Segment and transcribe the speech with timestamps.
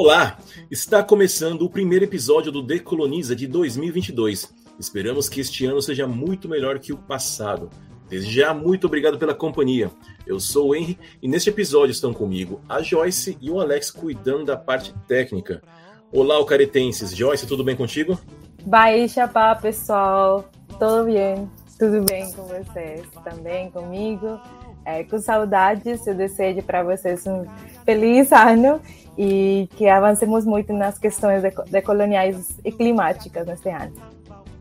[0.00, 0.38] Olá,
[0.70, 4.54] está começando o primeiro episódio do Decoloniza de 2022.
[4.78, 7.68] Esperamos que este ano seja muito melhor que o passado.
[8.08, 9.90] Desde já, muito obrigado pela companhia.
[10.24, 14.44] Eu sou o Henry e neste episódio estão comigo a Joyce e o Alex cuidando
[14.44, 15.60] da parte técnica.
[16.12, 17.10] Olá, caretenses.
[17.10, 18.16] Joyce, tudo bem contigo?
[18.64, 20.48] Baixa, pá, pessoal.
[20.78, 21.50] Tudo bem?
[21.76, 23.04] Tudo bem com vocês?
[23.24, 24.40] Também comigo?
[24.84, 27.44] É, com saudades, eu desejo para vocês um
[27.84, 28.80] feliz ano
[29.18, 33.92] e que avancemos muito nas questões decoloniais e climáticas neste ano.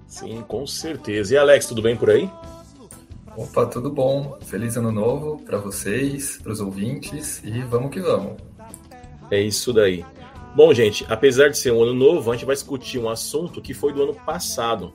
[0.08, 1.36] Sim, com certeza.
[1.36, 2.28] E Alex, tudo bem por aí?
[3.36, 4.36] Opa, tudo bom.
[4.42, 8.34] Feliz ano novo para vocês, para os ouvintes e vamos que vamos.
[9.30, 10.04] É isso daí.
[10.56, 13.76] Bom, gente, apesar de ser um ano novo, a gente vai discutir um assunto que
[13.76, 14.92] foi do ano passado,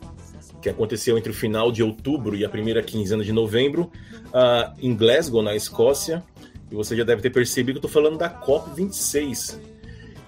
[0.61, 3.93] que aconteceu entre o final de outubro e a primeira quinzena de novembro,
[4.29, 6.25] uh, em Glasgow, na Escócia.
[6.73, 9.59] E você já deve ter percebido que eu estou falando da COP26.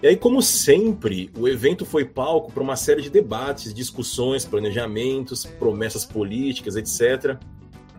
[0.02, 5.46] E aí, como sempre, o evento foi palco para uma série de debates, discussões, planejamentos,
[5.46, 7.38] promessas políticas, etc.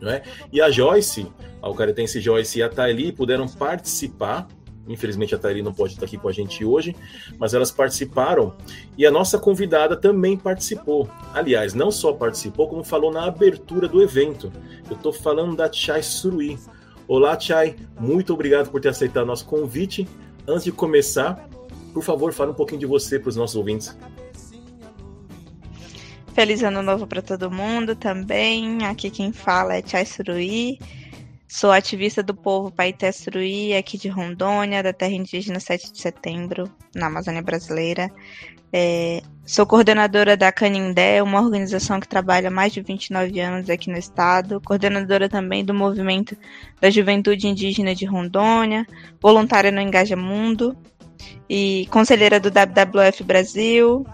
[0.03, 0.21] É?
[0.53, 1.25] E a Joyce,
[1.59, 4.47] a Ucaretense Joyce e a Thaili puderam participar
[4.87, 6.95] Infelizmente a Thaili não pode estar aqui com a gente hoje,
[7.39, 8.53] mas elas participaram
[8.97, 11.09] e a nossa convidada também participou.
[11.33, 14.51] Aliás, não só participou, como falou na abertura do evento.
[14.89, 16.59] Eu estou falando da Chai Surui.
[17.07, 20.07] Olá, Chai, muito obrigado por ter aceitado nosso convite.
[20.47, 21.47] Antes de começar,
[21.93, 23.95] por favor, fale um pouquinho de você para os nossos ouvintes.
[26.33, 28.85] Feliz ano novo para todo mundo também.
[28.85, 30.79] Aqui quem fala é Chai Surui.
[31.47, 36.69] Sou ativista do povo Paité Suruí, aqui de Rondônia, da terra indígena 7 de setembro,
[36.93, 38.11] na Amazônia Brasileira.
[38.73, 43.89] É, sou coordenadora da Canindé, uma organização que trabalha há mais de 29 anos aqui
[43.89, 46.35] no estado, coordenadora também do movimento
[46.81, 48.85] da Juventude Indígena de Rondônia,
[49.21, 50.75] voluntária no Engaja Mundo
[51.47, 54.05] e conselheira do WWF Brasil.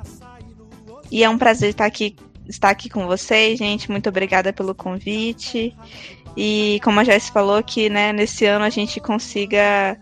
[1.09, 2.15] E é um prazer estar aqui,
[2.47, 3.89] estar aqui com vocês, gente.
[3.89, 5.75] Muito obrigada pelo convite.
[6.35, 9.97] E como a Joyce falou, que né, nesse ano a gente consiga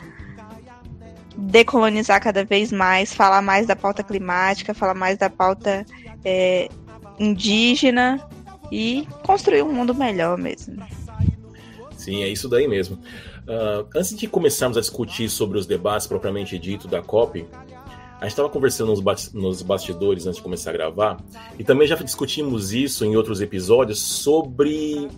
[1.36, 5.86] decolonizar cada vez mais, falar mais da pauta climática, falar mais da pauta
[6.24, 6.70] é,
[7.18, 8.20] indígena
[8.72, 10.86] e construir um mundo melhor mesmo.
[11.98, 12.96] Sim, é isso daí mesmo.
[12.96, 17.46] Uh, antes de começarmos a discutir sobre os debates propriamente dito da COP,
[18.20, 21.18] a gente estava conversando nos, nos bastidores antes de começar a gravar,
[21.58, 25.10] e também já discutimos isso em outros episódios sobre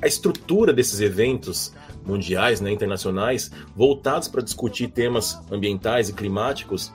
[0.00, 1.72] a estrutura desses eventos
[2.04, 6.92] mundiais, né, internacionais, voltados para discutir temas ambientais e climáticos,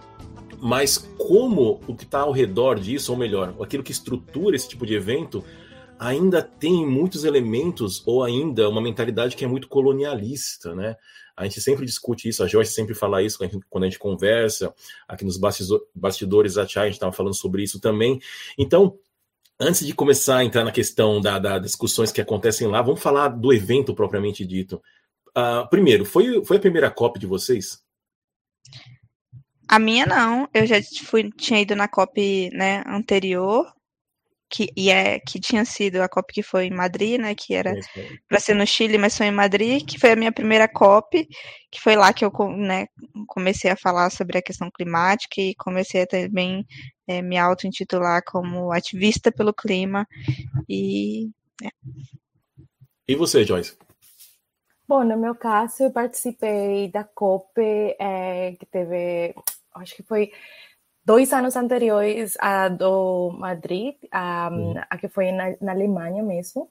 [0.60, 4.86] mas como o que está ao redor disso, ou melhor, aquilo que estrutura esse tipo
[4.86, 5.44] de evento,
[6.00, 10.96] ainda tem muitos elementos ou ainda uma mentalidade que é muito colonialista, né?
[11.36, 13.40] A gente sempre discute isso, a Joyce sempre fala isso
[13.70, 14.74] quando a gente, conversa,
[15.08, 15.40] aqui nos
[15.96, 18.22] bastidores da Chai a gente estava falando sobre isso também.
[18.58, 18.98] Então,
[19.60, 23.30] Antes de começar a entrar na questão das da discussões que acontecem lá, vamos falar
[23.30, 24.82] do evento propriamente dito.
[25.30, 27.82] Uh, primeiro, foi, foi a primeira COP de vocês?
[29.68, 30.50] A minha não.
[30.54, 30.76] Eu já
[31.06, 33.74] fui, tinha ido na COP né, anterior,
[34.54, 37.34] que, e é, que tinha sido a COP que foi em Madrid, né?
[37.34, 37.74] Que era
[38.30, 41.28] para ser no Chile, mas foi em Madrid, que foi a minha primeira COP,
[41.72, 42.86] que foi lá que eu né,
[43.26, 46.64] comecei a falar sobre a questão climática e comecei a também
[47.08, 50.08] é, me auto-intitular como ativista pelo clima.
[50.70, 51.32] E.
[51.64, 51.70] É.
[53.08, 53.76] E você, Joyce?
[54.88, 59.34] Bom, no meu caso, eu participei da COP, é, que teve,
[59.74, 60.32] acho que foi
[61.06, 64.74] dois anos anteriores a do Madrid, a, uhum.
[64.90, 66.70] a que foi na, na, Alemanha mesmo,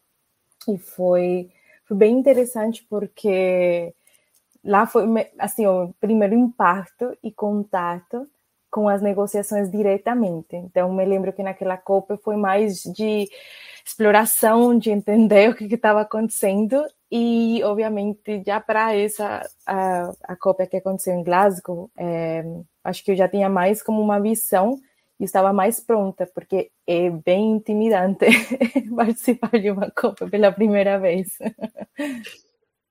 [0.68, 1.50] e foi,
[1.84, 3.94] foi bem interessante porque
[4.64, 5.04] lá foi
[5.38, 8.26] assim o primeiro impacto e contato
[8.70, 10.56] com as negociações diretamente.
[10.56, 13.28] Então, me lembro que naquela COP foi mais de
[13.84, 20.66] exploração, de entender o que estava acontecendo e, obviamente, já para essa a, a COP
[20.66, 22.42] que aconteceu em Glasgow, é,
[22.84, 24.78] acho que eu já tinha mais como uma visão
[25.18, 28.26] e estava mais pronta, porque é bem intimidante
[28.96, 31.38] participar de uma Copa pela primeira vez.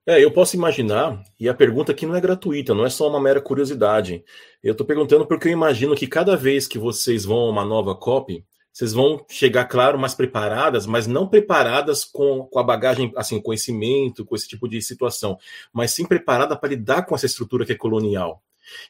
[0.06, 3.20] É, eu posso imaginar, e a pergunta aqui não é gratuita, não é só uma
[3.20, 4.24] mera curiosidade.
[4.64, 7.94] Eu estou perguntando porque eu imagino que cada vez que vocês vão a uma nova
[7.96, 13.40] COP, vocês vão chegar, claro, mais preparadas, mas não preparadas com, com a bagagem, assim,
[13.42, 15.38] conhecimento, com esse tipo de situação,
[15.74, 18.42] mas sim preparada para lidar com essa estrutura que é colonial.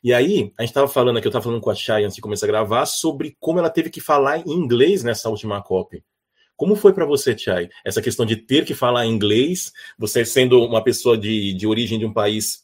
[0.04, 2.22] E aí, a gente estava falando aqui, eu estava falando com a Chay antes de
[2.22, 6.04] começar a gravar, sobre como ela teve que falar em inglês nessa última COP.
[6.56, 10.84] Como foi para você, Chay, essa questão de ter que falar inglês, você sendo uma
[10.84, 12.64] pessoa de, de origem de um país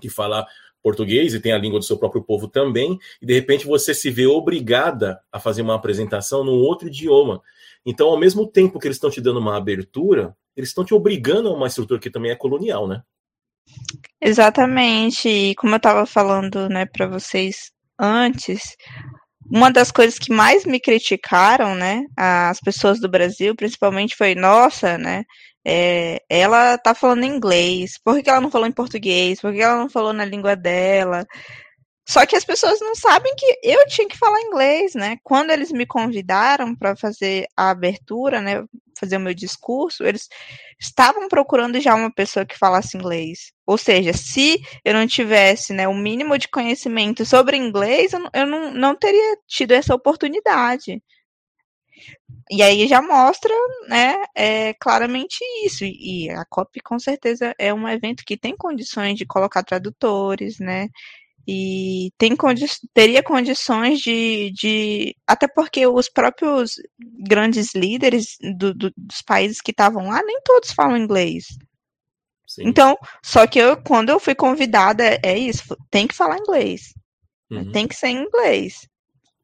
[0.00, 0.46] que fala
[0.82, 4.10] português e tem a língua do seu próprio povo também, e de repente você se
[4.10, 7.42] vê obrigada a fazer uma apresentação num outro idioma.
[7.84, 11.48] Então, ao mesmo tempo que eles estão te dando uma abertura, eles estão te obrigando
[11.48, 13.02] a uma estrutura que também é colonial, né?
[14.20, 15.28] Exatamente.
[15.28, 18.76] E como eu estava falando, né, para vocês antes,
[19.50, 24.98] uma das coisas que mais me criticaram, né, as pessoas do Brasil, principalmente, foi, nossa,
[24.98, 25.24] né,
[25.66, 29.40] é, ela tá falando inglês, por que ela não falou em português?
[29.40, 31.26] Por que ela não falou na língua dela?
[32.08, 35.18] Só que as pessoas não sabem que eu tinha que falar inglês, né?
[35.22, 38.64] Quando eles me convidaram para fazer a abertura, né,
[38.98, 40.28] fazer o meu discurso, eles
[40.80, 43.52] estavam procurando já uma pessoa que falasse inglês.
[43.66, 48.46] Ou seja, se eu não tivesse, né, o mínimo de conhecimento sobre inglês, eu, eu
[48.46, 51.02] não, não teria tido essa oportunidade.
[52.50, 53.52] E aí já mostra,
[53.88, 55.84] né, é, claramente isso.
[55.84, 60.88] E a COP com certeza é um evento que tem condições de colocar tradutores, né,
[61.50, 65.16] e tem condi teria condições de, de.
[65.26, 70.72] Até porque os próprios grandes líderes do, do, dos países que estavam lá, nem todos
[70.72, 71.46] falam inglês.
[72.46, 72.64] Sim.
[72.66, 76.92] Então, só que eu, quando eu fui convidada, é, é isso, tem que falar inglês.
[77.50, 77.72] Uhum.
[77.72, 78.86] Tem que ser em inglês.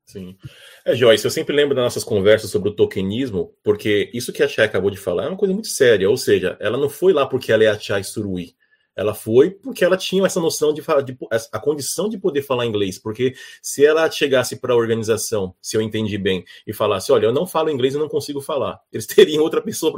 [0.05, 0.37] Sim.
[0.85, 4.49] É, Joyce, eu sempre lembro das nossas conversas sobre o tokenismo, porque isso que a
[4.49, 7.27] Chay acabou de falar é uma coisa muito séria, ou seja, ela não foi lá
[7.27, 8.55] porque ela é a Chay Surui.
[8.97, 11.19] Ela foi porque ela tinha essa noção de, de
[11.53, 12.99] a condição de poder falar inglês.
[12.99, 17.33] Porque se ela chegasse para a organização, se eu entendi bem, e falasse: Olha, eu
[17.33, 19.93] não falo inglês e não consigo falar, eles teriam outra pessoa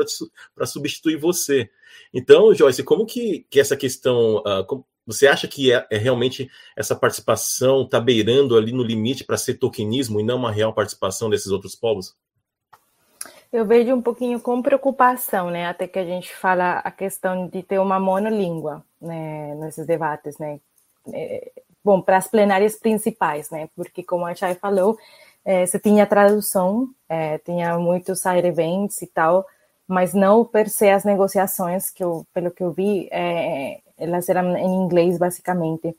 [0.54, 1.68] para substituir você.
[2.12, 4.38] Então, Joyce, como que, que essa questão.
[4.38, 9.22] Uh, como, você acha que é, é realmente essa participação está beirando ali no limite
[9.22, 12.16] para ser tokenismo e não uma real participação desses outros povos?
[13.56, 15.66] Eu vejo um pouquinho com preocupação, né?
[15.66, 20.60] Até que a gente fala a questão de ter uma monolíngua né, nesses debates, né?
[21.10, 21.50] É,
[21.82, 23.70] bom, para as plenárias principais, né?
[23.74, 24.98] Porque, como a Chay falou,
[25.42, 29.46] é, você tinha tradução, é, tinha muitos side events e tal,
[29.88, 34.54] mas não per se as negociações, que eu, pelo que eu vi, é, elas eram
[34.54, 35.96] em inglês, basicamente.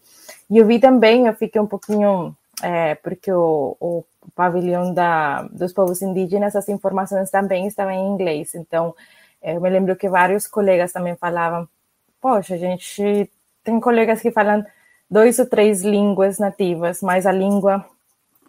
[0.47, 4.03] E eu vi também, eu fiquei um pouquinho, é, porque o, o
[4.35, 8.53] pavilhão da, dos povos indígenas, as informações também estavam em inglês.
[8.55, 8.93] Então,
[9.41, 11.67] eu me lembro que vários colegas também falavam:
[12.21, 13.29] Poxa, a gente
[13.63, 14.65] tem colegas que falam
[15.09, 17.85] dois ou três línguas nativas, mais a língua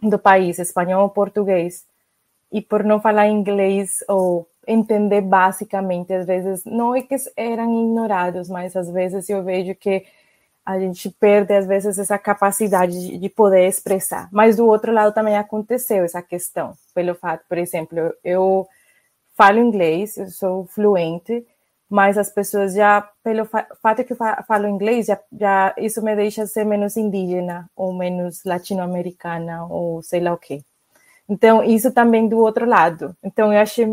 [0.02, 1.84] do país, espanhol ou português.
[2.50, 8.48] E por não falar inglês ou entender basicamente, às vezes, não é que eram ignorados,
[8.48, 10.04] mas às vezes eu vejo que
[10.68, 14.28] a gente perde às vezes essa capacidade de, de, poder expressar.
[14.30, 18.68] Mas do outro lado também aconteceu essa questão, pelo fato, por exemplo, eu,
[19.34, 21.42] falo inglês, eu sou fluente,
[21.88, 24.16] mas as pessoas já, pelo fa fato que eu
[24.46, 30.20] falo inglês, já, já isso me deixa ser menos indígena ou menos latino-americana ou sei
[30.20, 30.60] lá o quê.
[31.26, 33.16] Então, isso também do outro lado.
[33.22, 33.86] Então, eu achei,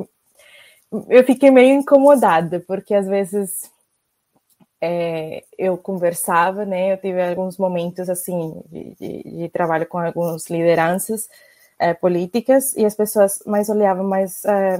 [1.07, 3.71] eu fiquei meio incomodada, porque às vezes
[4.81, 6.93] é, eu conversava, né?
[6.93, 11.29] Eu tive alguns momentos assim de, de, de trabalho com algumas lideranças
[11.79, 14.77] é, políticas e as pessoas mais olhavam mais, é,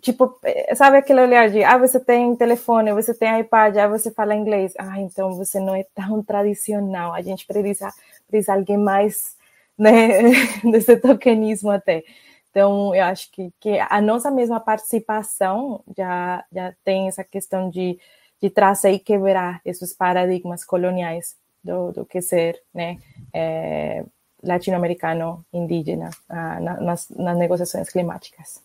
[0.00, 0.38] tipo,
[0.74, 4.72] sabe aquele olhar de ah, você tem telefone, você tem iPad, ah, você fala inglês,
[4.78, 7.12] ah, então você não é tão tradicional.
[7.14, 7.92] A gente precisa,
[8.28, 9.36] precisa alguém mais,
[9.78, 10.22] né,
[10.70, 12.04] desse tokenismo até.
[12.50, 17.98] Então, eu acho que, que a nossa mesma participação já, já tem essa questão de
[18.40, 22.98] de trazer e quebrar esses paradigmas coloniais do, do que ser né,
[23.32, 24.04] é,
[24.42, 28.62] latino-americano indígena uh, nas, nas, negociações climáticas.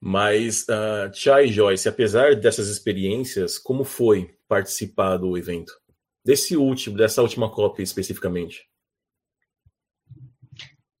[0.00, 5.80] Mas, uh, Chay Joyce, apesar dessas experiências, como foi participar do evento?
[6.24, 8.68] Desse último, dessa última COP especificamente?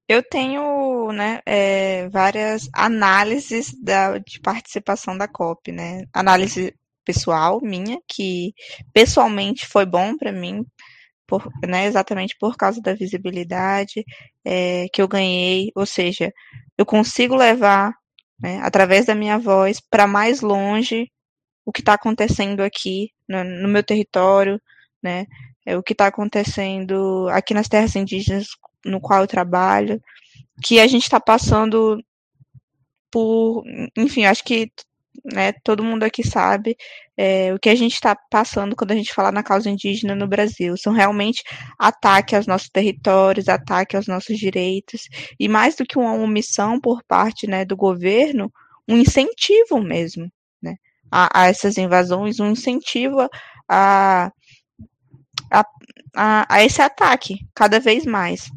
[0.08, 6.06] Eu tenho né, é, várias análises da, de participação da COP, né?
[6.12, 8.54] Análise pessoal minha, que
[8.92, 10.64] pessoalmente foi bom para mim,
[11.26, 14.04] por, né, exatamente por causa da visibilidade
[14.44, 16.32] é, que eu ganhei, ou seja,
[16.76, 17.94] eu consigo levar,
[18.40, 21.10] né, através da minha voz, para mais longe
[21.64, 24.60] o que está acontecendo aqui no, no, meu território,
[25.02, 25.26] né,
[25.64, 28.48] é, o que está acontecendo aqui nas terras indígenas
[28.84, 30.02] no qual eu trabalho,
[30.62, 32.02] que a gente está passando
[33.10, 33.62] por,
[33.96, 34.70] enfim, acho que
[35.24, 36.76] né, todo mundo aqui sabe
[37.16, 40.26] é, o que a gente está passando quando a gente fala na causa indígena no
[40.26, 40.76] Brasil.
[40.76, 41.42] São realmente
[41.78, 45.02] ataques aos nossos territórios, ataques aos nossos direitos,
[45.38, 48.52] e mais do que uma omissão por parte né, do governo,
[48.88, 50.30] um incentivo mesmo
[50.62, 50.76] né,
[51.10, 53.28] a, a essas invasões, um incentivo
[53.68, 54.30] a,
[55.50, 55.64] a
[56.14, 58.50] a, a esse ataque cada vez mais.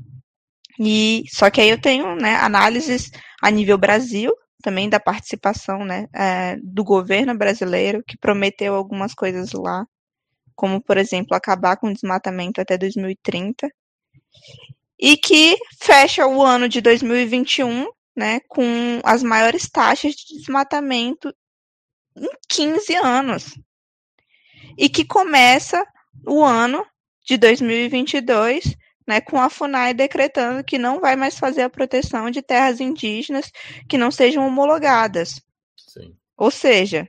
[0.79, 3.09] E só que aí eu tenho né, análises
[3.41, 4.33] a nível Brasil,
[4.65, 9.85] também da participação né, é, do governo brasileiro, que prometeu algumas coisas lá,
[10.55, 13.69] como, por exemplo, acabar com o desmatamento até 2030,
[14.99, 21.31] e que fecha o ano de 2021 né, com as maiores taxas de desmatamento
[22.15, 23.59] em 15 anos.
[24.75, 25.85] E que começa
[26.25, 26.83] o ano
[27.23, 28.75] de 2022
[29.07, 33.51] né, com a FUNAI decretando que não vai mais fazer a proteção de terras indígenas
[33.87, 35.41] que não sejam homologadas.
[35.75, 36.15] Sim.
[36.37, 37.07] Ou seja,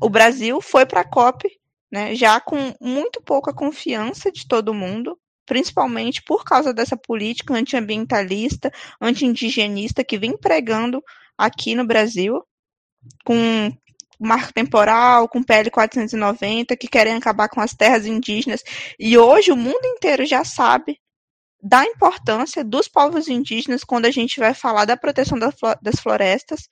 [0.00, 1.48] o Brasil foi para a COP
[1.90, 8.70] né, já com muito pouca confiança de todo mundo, principalmente por causa dessa política antiambientalista,
[9.00, 11.02] anti-indigenista que vem pregando
[11.36, 12.44] aqui no Brasil,
[13.24, 13.72] com
[14.20, 18.62] marco temporal, com PL 490, que querem acabar com as terras indígenas.
[18.98, 21.00] E hoje o mundo inteiro já sabe
[21.62, 26.68] da importância dos povos indígenas quando a gente vai falar da proteção das florestas.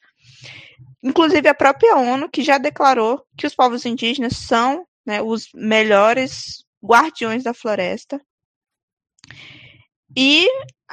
[1.03, 6.65] Inclusive a própria ONU, que já declarou que os povos indígenas são né, os melhores
[6.85, 8.21] guardiões da floresta.
[10.17, 10.49] E,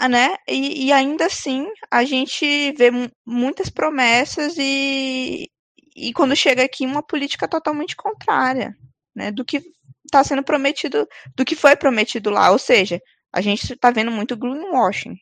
[0.09, 2.91] né, e, e ainda assim a gente vê
[3.25, 5.49] muitas promessas e,
[5.95, 8.75] e quando chega aqui uma política totalmente contrária,
[9.15, 9.63] né, do que
[10.05, 12.51] está sendo prometido, do que foi prometido lá.
[12.51, 15.15] Ou seja, a gente está vendo muito greenwashing.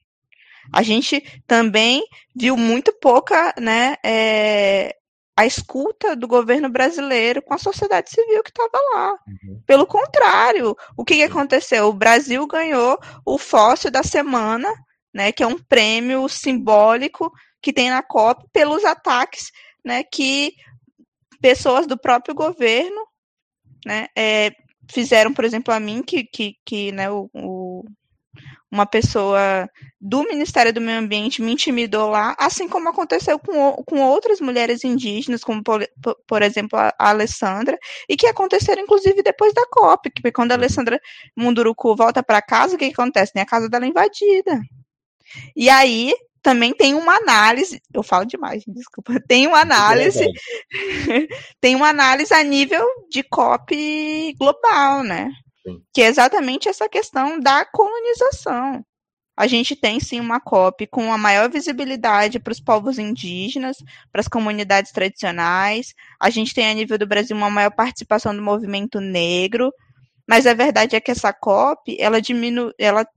[0.71, 2.03] A gente também
[2.35, 4.95] viu muito pouca, né, é,
[5.35, 9.11] a escuta do governo brasileiro com a sociedade civil que estava lá.
[9.27, 9.61] Uhum.
[9.65, 11.87] Pelo contrário, o que, que aconteceu?
[11.87, 14.71] O Brasil ganhou o fóssil da semana,
[15.13, 19.51] né, que é um prêmio simbólico que tem na COP pelos ataques
[19.83, 20.53] né, que
[21.41, 23.05] pessoas do próprio governo
[23.85, 24.51] né, é,
[24.89, 27.83] fizeram, por exemplo, a mim, que, que, que né, o, o,
[28.71, 29.69] uma pessoa
[30.01, 34.83] do Ministério do Meio Ambiente me intimidou lá, assim como aconteceu com, com outras mulheres
[34.83, 35.87] indígenas, como, por,
[36.25, 37.77] por exemplo, a, a Alessandra,
[38.09, 40.99] e que aconteceram, inclusive, depois da COP, que quando a Alessandra
[41.37, 43.33] Munduruku volta para casa, o que, que acontece?
[43.33, 44.59] Tem a casa dela invadida.
[45.55, 46.13] E aí,
[46.43, 50.27] também tem uma análise, eu falo demais, desculpa, tem uma análise,
[51.59, 55.31] tem uma análise a nível de COP global, né?
[55.65, 55.81] Sim.
[55.93, 58.85] Que é exatamente essa questão da colonização.
[59.35, 63.77] A gente tem sim uma COP com a maior visibilidade para os povos indígenas,
[64.11, 65.95] para as comunidades tradicionais.
[66.19, 69.73] A gente tem a nível do Brasil uma maior participação do movimento negro,
[70.27, 73.07] mas a verdade é que essa COP ela diminui, ela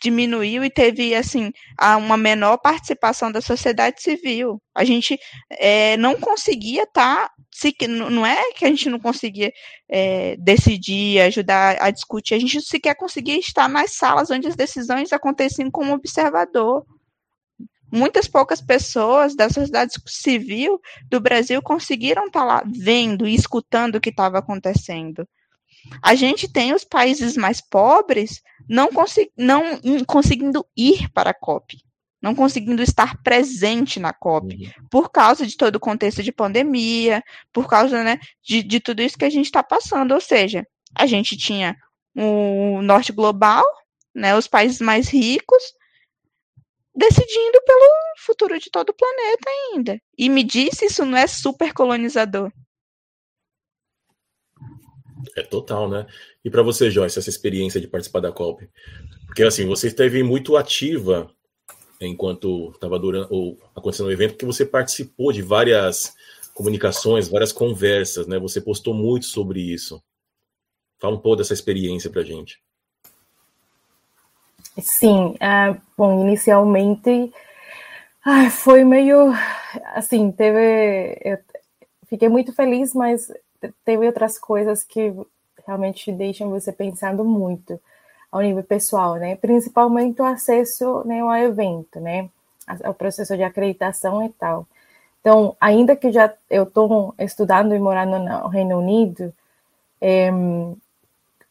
[0.00, 1.52] diminuiu e teve assim
[1.98, 4.60] uma menor participação da sociedade civil.
[4.74, 5.18] A gente
[5.50, 9.52] é, não conseguia estar, tá, não é que a gente não conseguia
[9.88, 15.12] é, decidir, ajudar a discutir, a gente sequer conseguia estar nas salas onde as decisões
[15.12, 16.84] aconteciam como observador.
[17.94, 20.80] Muitas poucas pessoas da sociedade civil
[21.10, 25.28] do Brasil conseguiram estar tá lá vendo e escutando o que estava acontecendo.
[26.00, 28.88] A gente tem os países mais pobres não,
[29.36, 31.78] não conseguindo ir para a COP,
[32.20, 34.88] não conseguindo estar presente na COP, uhum.
[34.88, 39.18] por causa de todo o contexto de pandemia, por causa né, de, de tudo isso
[39.18, 40.12] que a gente está passando.
[40.12, 41.76] Ou seja, a gente tinha
[42.16, 43.64] o norte global,
[44.14, 45.62] né, os países mais ricos,
[46.94, 47.88] decidindo pelo
[48.18, 50.00] futuro de todo o planeta ainda.
[50.16, 52.52] E me disse isso não é super colonizador.
[55.36, 56.06] É total, né?
[56.44, 58.68] E para você, Joyce, essa experiência de participar da COP?
[59.26, 61.30] Porque assim, você esteve muito ativa
[62.00, 66.14] enquanto estava durando ou acontecendo o evento, porque você participou de várias
[66.52, 68.38] comunicações, várias conversas, né?
[68.38, 70.02] Você postou muito sobre isso.
[70.98, 72.60] Fala um pouco dessa experiência para gente.
[74.78, 77.32] Sim, uh, bom, inicialmente
[78.26, 79.32] uh, foi meio
[79.94, 81.38] assim, teve, eu
[82.08, 83.30] fiquei muito feliz, mas
[83.84, 85.12] teve outras coisas que
[85.66, 87.80] realmente deixam você pensando muito
[88.30, 89.36] ao nível pessoal, né?
[89.36, 92.28] Principalmente o acesso né, ao evento, né?
[92.88, 94.66] O processo de acreditação e tal.
[95.20, 99.32] Então, ainda que já eu estou estudando e morando no Reino Unido,
[100.00, 100.30] é,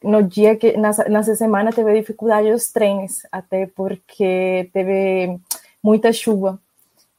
[0.04, 5.40] no dia que nessa, nessa semana teve dificuldade dos trens, até porque teve
[5.82, 6.60] muita chuva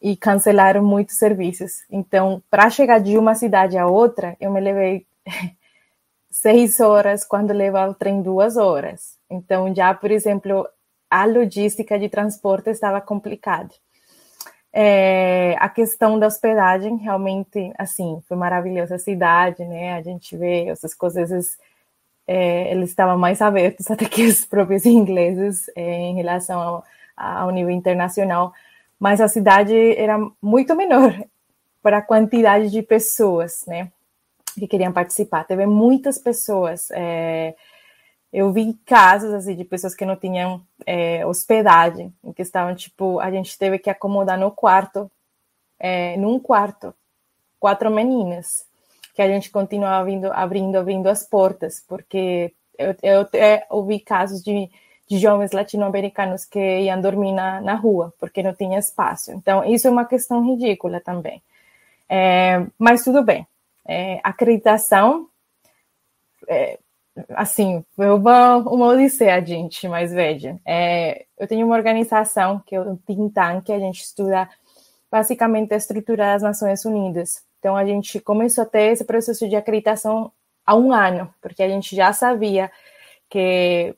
[0.03, 1.85] e cancelaram muitos serviços.
[1.91, 5.07] Então, para chegar de uma cidade a outra, eu me levei
[6.31, 9.17] seis horas quando leva o trem duas horas.
[9.31, 10.67] Então, já, por exemplo,
[11.09, 13.71] a logística de transporte estava complicada.
[14.73, 19.95] É, a questão da hospedagem, realmente, assim, foi maravilhosa a cidade, né?
[19.95, 21.59] A gente vê essas coisas
[22.27, 26.85] é, eles estavam mais abertos até que os próprios ingleses é, em relação ao,
[27.17, 28.53] ao nível internacional,
[29.03, 31.13] mas a cidade era muito menor
[31.83, 33.91] para a quantidade de pessoas, né,
[34.55, 35.43] que queriam participar.
[35.43, 36.89] Teve muitas pessoas.
[36.93, 37.57] É,
[38.33, 43.19] eu vi casos assim de pessoas que não tinham é, hospedagem, em que estavam tipo,
[43.19, 45.11] a gente teve que acomodar no quarto,
[45.81, 46.95] é, num quarto,
[47.59, 48.65] quatro meninas,
[49.17, 54.45] que a gente continuava vindo, abrindo, abrindo as portas, porque eu, eu é, ouvi casos
[54.45, 54.71] de
[55.21, 59.33] jovens latino-americanos que iam dormir na, na rua, porque não tinha espaço.
[59.33, 61.43] Então, isso é uma questão ridícula também.
[62.09, 63.47] É, mas tudo bem.
[63.87, 65.29] É, acreditação,
[66.49, 66.79] é,
[67.31, 70.59] assim, foi uma, uma odisseia, gente, mas veja,
[71.39, 74.49] eu tenho uma organização que é o think tank, que a gente estuda
[75.11, 77.43] basicamente a estrutura das Nações Unidas.
[77.59, 80.33] Então, a gente começou a ter esse processo de acreditação
[80.65, 82.71] há um ano, porque a gente já sabia
[83.29, 83.95] que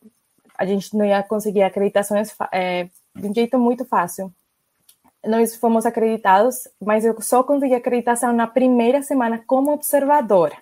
[0.56, 4.32] a gente não ia conseguir acreditações é, de um jeito muito fácil.
[5.26, 10.56] Nós fomos acreditados, mas eu só consegui acreditação na primeira semana como observadora.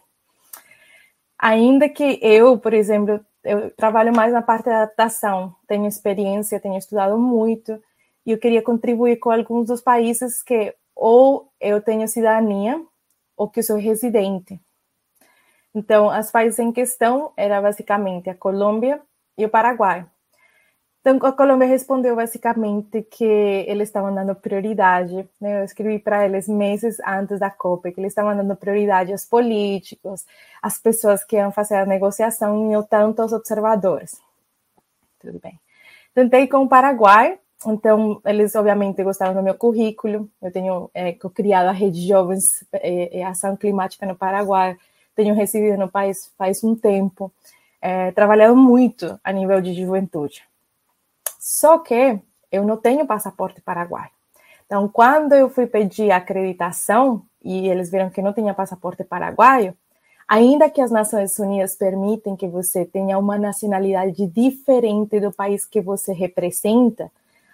[1.38, 6.78] Ainda que eu, por exemplo, eu trabalho mais na parte da adaptação, tenho experiência, tenho
[6.78, 7.82] estudado muito,
[8.24, 12.80] e eu queria contribuir com alguns dos países que ou eu tenho cidadania
[13.36, 14.60] ou que eu sou residente.
[15.74, 19.00] Então, as países em questão era basicamente a Colômbia
[19.36, 20.06] e o Paraguai.
[21.02, 25.60] Então, a Colômbia respondeu basicamente que eles estavam dando prioridade, né?
[25.60, 30.24] eu escrevi para eles meses antes da COP, que eles estavam dando prioridade aos políticos,
[30.62, 34.16] às pessoas que iam fazer a negociação e não tanto aos observadores.
[35.18, 35.58] Tudo bem.
[36.14, 37.36] Tentei com o Paraguai,
[37.66, 43.18] então eles obviamente gostaram do meu currículo, eu tenho é, criado a Rede Jovens é,
[43.18, 44.76] é, Ação Climática no Paraguai,
[45.16, 47.32] tenho residido no país faz um tempo,
[47.82, 50.44] é, trabalhado muito a nível de juventude.
[51.38, 54.10] Só que eu não tenho passaporte paraguaio.
[54.64, 59.76] Então, quando eu fui pedir acreditação e eles viram que não tinha passaporte paraguaio,
[60.28, 65.80] ainda que as Nações Unidas permitem que você tenha uma nacionalidade diferente do país que
[65.80, 67.10] você representa,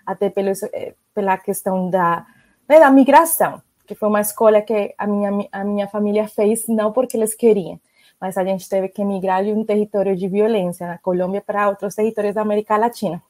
[0.06, 2.26] até pelo, eh, pela questão da,
[2.68, 6.92] né, da migração, que foi uma escolha que a minha, a minha família fez, não
[6.92, 7.80] porque eles queriam,
[8.20, 11.94] mas a gente teve que migrar de um território de violência na Colômbia para outros
[11.94, 13.22] territórios da América Latina.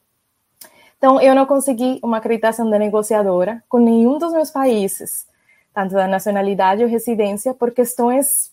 [0.96, 5.27] Então, eu não consegui uma acreditação de negociadora com nenhum dos meus países,
[5.72, 8.51] tanto da nacionalidade ou residência, por questões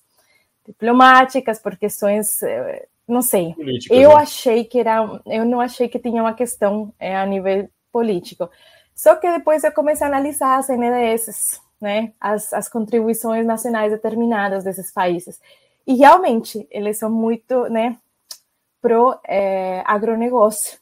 [0.66, 3.54] diplomáticas, por questões, eh, não sei.
[3.54, 4.16] Políticas, eu né?
[4.16, 8.50] achei que era, eu não achei que tinha uma questão é, a nível político.
[8.94, 14.64] Só que depois eu comecei a analisar as NDS, né, as, as contribuições nacionais determinadas
[14.64, 15.40] desses países.
[15.88, 17.98] E realmente, eles são muito, né,
[18.82, 20.80] pro é, agronegócio.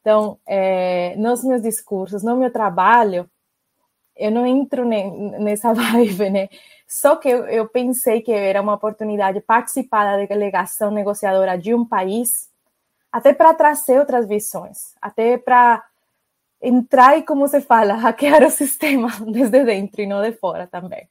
[0.00, 3.28] Então, é, nos meus discursos, no meu trabalho,
[4.16, 6.48] eu não entro ne, nessa vibe, né?
[6.86, 11.84] Só que eu, eu, pensei que era uma oportunidade participar da delegação negociadora de um
[11.84, 12.50] país,
[13.12, 15.84] até para trazer outras visões, até para
[16.60, 21.08] entrar e, como se fala, hackear o sistema desde dentro e não de fora também.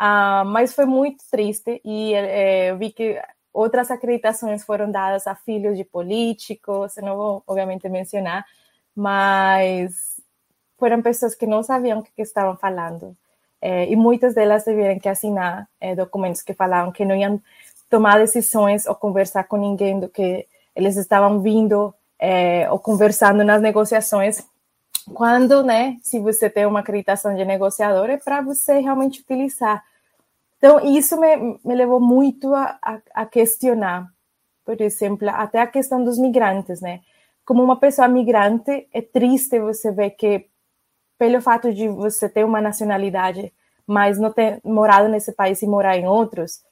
[0.00, 3.20] Uh, mas foi muito triste e é, eu vi que
[3.52, 8.44] Outras acreditações foram dadas a filhos de políticos, não vou, obviamente, mencionar,
[8.94, 10.20] mas
[10.78, 13.16] foram pessoas que não sabiam o que, que estavam falando.
[13.60, 17.42] É, e muitas delas tiveram que assinar é, documentos que falavam que não iam
[17.90, 23.60] tomar decisões ou conversar com ninguém do que eles estavam vindo é, ou conversando nas
[23.60, 24.46] negociações.
[25.14, 29.82] Quando, né, se você tem uma acreditação de negociador, é para você realmente utilizar
[30.60, 34.06] então, isso me, me levou muito a, a, a, questionar,
[34.62, 37.00] por exemplo, até a questão dos migrantes, né?
[37.46, 40.46] Como uma pessoa migrante, é triste você ver que,
[41.18, 43.50] pelo fato de você ter uma nacionalidade,
[43.86, 46.62] mas não ter morado nesse país e morar em outros,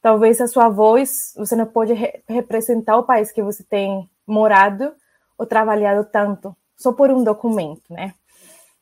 [0.00, 4.94] talvez a sua voz, você não pode re representar o país que você tem morado
[5.36, 8.14] ou trabalhado tanto, só por um documento, né?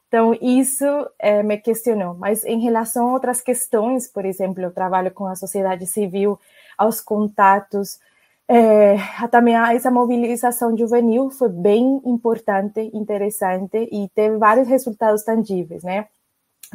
[0.08, 0.84] Então, isso
[1.20, 2.14] é, me questionou.
[2.14, 6.38] Mas em relação a outras questões, por exemplo, o trabalho com a sociedade civil,
[6.76, 8.00] aos contatos,
[8.48, 8.96] é,
[9.30, 16.08] também essa mobilização juvenil foi bem importante, interessante e teve vários resultados tangíveis, né?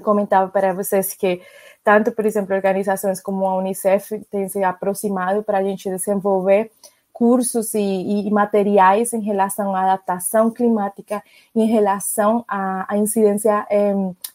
[0.01, 1.41] Comentava para vocês que
[1.83, 6.71] tanto, por exemplo, organizações como a Unicef têm se aproximado para a gente desenvolver
[7.15, 11.23] cursos e, e, materiais em relação à adaptação climática,
[11.56, 13.65] em relação à, à incidência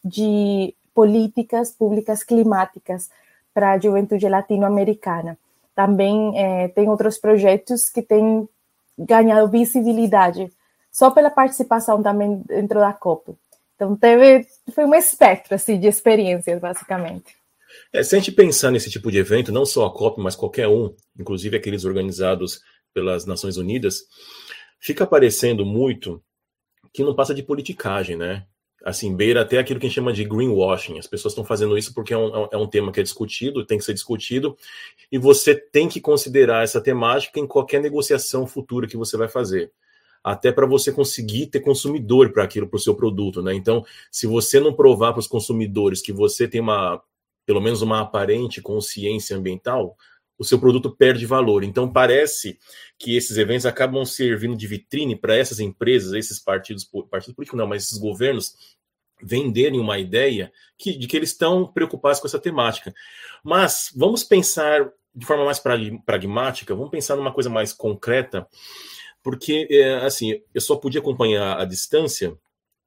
[0.03, 3.11] de políticas públicas climáticas
[3.53, 5.37] para a juventude latino-americana.
[5.75, 8.49] também é, tem outros projetos que têm
[8.99, 10.51] ganhado visibilidade
[10.91, 13.35] só pela participação também dentro da COP.
[13.77, 17.40] Então teve foi um espectro assim de experiências basicamente.
[17.93, 20.69] É, se a gente pensar nesse tipo de evento, não só a COP, mas qualquer
[20.69, 22.61] um, inclusive aqueles organizados
[22.93, 24.05] pelas Nações Unidas,
[24.79, 26.23] fica aparecendo muito
[26.93, 28.47] que não passa de politicagem, né?
[28.85, 30.99] Assim, beira até aquilo que a gente chama de greenwashing.
[30.99, 33.79] As pessoas estão fazendo isso porque é um, é um tema que é discutido, tem
[33.79, 34.57] que ser discutido,
[35.13, 39.71] e você tem que considerar essa temática em qualquer negociação futura que você vai fazer.
[40.25, 43.55] Até para você conseguir ter consumidor para aquilo, para o seu produto, né?
[43.55, 47.03] Então, se você não provar para os consumidores que você tem uma,
[47.51, 49.97] pelo menos uma aparente consciência ambiental,
[50.39, 51.65] o seu produto perde valor.
[51.65, 52.57] Então, parece
[52.97, 57.67] que esses eventos acabam servindo de vitrine para essas empresas, esses partidos, partidos políticos não,
[57.67, 58.55] mas esses governos
[59.21, 62.95] venderem uma ideia que, de que eles estão preocupados com essa temática.
[63.43, 65.61] Mas vamos pensar de forma mais
[66.07, 68.47] pragmática, vamos pensar numa coisa mais concreta,
[69.25, 72.33] porque, é, assim, eu só podia acompanhar a distância,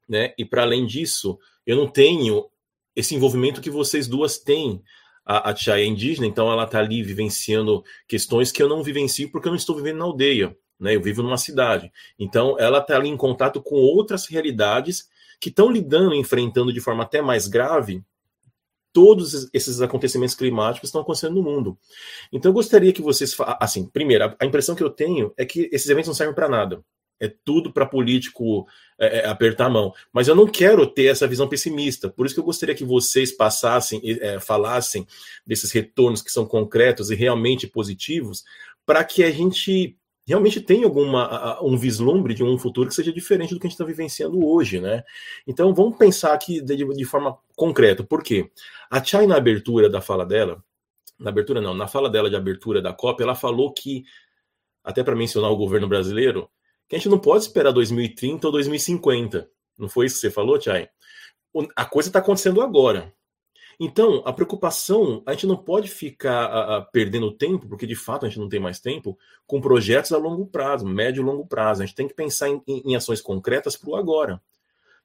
[0.08, 0.34] né?
[0.38, 2.50] E para além disso, eu não tenho
[2.96, 4.82] esse envolvimento que vocês duas têm
[5.26, 9.32] a, a Tia é indígena, então ela está ali vivenciando questões que eu não vivencio
[9.32, 10.96] porque eu não estou vivendo na aldeia, né?
[10.96, 11.92] Eu vivo numa cidade.
[12.20, 15.08] Então ela está ali em contato com outras realidades
[15.40, 18.04] que estão lidando, enfrentando de forma até mais grave
[18.92, 21.78] todos esses acontecimentos climáticos estão acontecendo no mundo.
[22.32, 25.90] Então eu gostaria que vocês, assim, primeiro, a impressão que eu tenho é que esses
[25.90, 26.84] eventos não servem para nada
[27.20, 28.68] é tudo para político
[29.00, 29.94] é, é, apertar a mão.
[30.12, 32.10] Mas eu não quero ter essa visão pessimista.
[32.10, 35.08] Por isso que eu gostaria que vocês passassem, é, falassem
[35.46, 38.44] desses retornos que são concretos e realmente positivos,
[38.86, 43.54] para que a gente realmente tenha alguma um vislumbre de um futuro que seja diferente
[43.54, 45.04] do que a gente está vivenciando hoje, né?
[45.46, 48.04] Então vamos pensar aqui de, de forma concreta.
[48.04, 48.50] Por quê?
[48.90, 50.64] A Chay, na abertura da fala dela,
[51.20, 54.04] na abertura não, na fala dela de abertura da COP, ela falou que,
[54.84, 56.50] até para mencionar o governo brasileiro,
[56.94, 59.50] que a gente não pode esperar 2030 ou 2050.
[59.80, 60.88] Não foi isso que você falou, Tchai?
[61.76, 63.12] A coisa está acontecendo agora.
[63.80, 68.26] Então, a preocupação, a gente não pode ficar a, a, perdendo tempo, porque de fato
[68.26, 71.82] a gente não tem mais tempo, com projetos a longo prazo, médio e longo prazo.
[71.82, 74.40] A gente tem que pensar em, em, em ações concretas para o agora.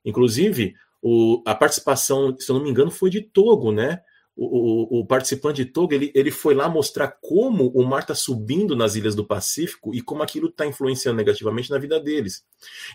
[0.05, 4.03] Inclusive, o, a participação, se eu não me engano, foi de Togo, né?
[4.41, 8.77] O, o, participante de Togo ele, ele foi lá mostrar como o mar está subindo
[8.77, 12.45] nas ilhas do Pacífico e como aquilo está influenciando negativamente na vida deles.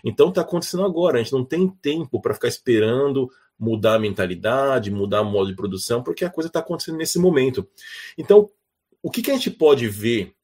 [0.02, 1.18] Então está acontecendo agora.
[1.18, 5.56] A gente não tem tempo para ficar esperando mudar a mentalidade, mudar o modo de
[5.56, 7.68] produção, porque a coisa está acontecendo nesse momento.
[8.16, 8.50] Então,
[9.02, 10.34] o que, que a gente pode ver,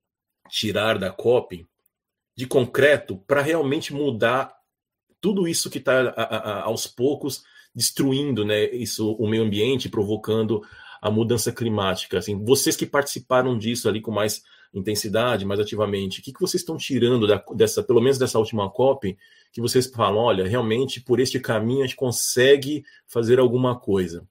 [0.49, 1.67] tirar da COP
[2.37, 4.55] de concreto para realmente mudar
[5.21, 6.13] tudo isso que está
[6.63, 7.43] aos poucos
[7.75, 10.63] destruindo né, isso, o meio ambiente, provocando
[11.01, 12.19] a mudança climática.
[12.19, 16.61] Assim, vocês que participaram disso ali com mais intensidade, mais ativamente, o que, que vocês
[16.61, 19.17] estão tirando da, dessa, pelo menos dessa última COP,
[19.53, 24.27] que vocês falam, olha, realmente por este caminho a gente consegue fazer alguma coisa?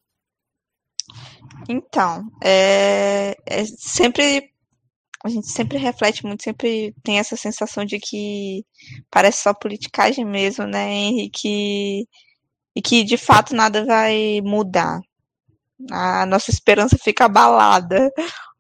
[1.67, 4.51] Então, é, é sempre
[5.21, 8.63] a gente sempre reflete muito, sempre tem essa sensação de que
[9.11, 12.07] parece só politicagem mesmo, né, Henrique?
[12.73, 15.01] E que de fato nada vai mudar
[15.91, 18.11] a nossa esperança fica abalada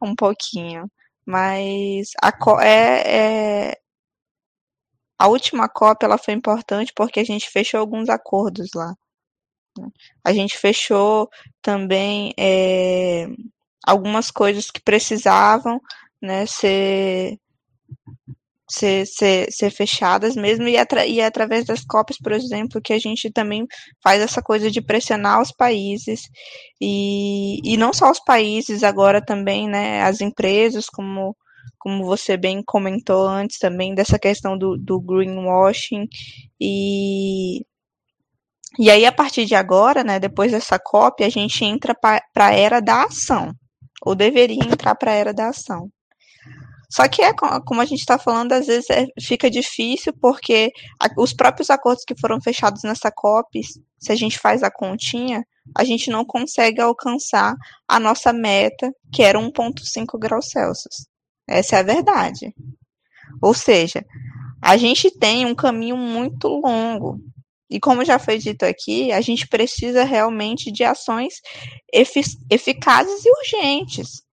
[0.01, 0.89] um pouquinho.
[1.25, 2.31] Mas a,
[2.63, 3.79] é, é,
[5.17, 8.95] a última COP ela foi importante porque a gente fechou alguns acordos lá.
[9.77, 9.89] Né.
[10.23, 11.29] A gente fechou
[11.61, 13.27] também é,
[13.85, 15.79] algumas coisas que precisavam
[16.21, 17.39] né, ser
[18.69, 22.93] ser, ser, ser fechadas mesmo, e, atra e é através das COPs, por exemplo, que
[22.93, 23.65] a gente também
[24.03, 26.21] faz essa coisa de pressionar os países,
[26.79, 31.35] e, e não só os países, agora também né, as empresas, como,
[31.79, 36.07] como você bem comentou antes também, dessa questão do, do greenwashing,
[36.59, 37.65] e,
[38.77, 42.53] e aí a partir de agora, né, depois dessa COP, a gente entra para a
[42.53, 43.53] era da ação,
[44.03, 45.89] ou deveria entrar para a era da ação.
[46.91, 50.71] Só que é como a gente está falando, às vezes é, fica difícil porque
[51.17, 53.61] os próprios acordos que foram fechados nessa COP,
[53.99, 55.45] se a gente faz a continha,
[55.77, 57.55] a gente não consegue alcançar
[57.87, 61.05] a nossa meta, que era 1,5 graus Celsius.
[61.47, 62.53] Essa é a verdade.
[63.39, 64.03] Ou seja,
[64.59, 67.19] a gente tem um caminho muito longo.
[67.69, 71.35] E como já foi dito aqui, a gente precisa realmente de ações
[71.93, 74.27] eficazes e urgentes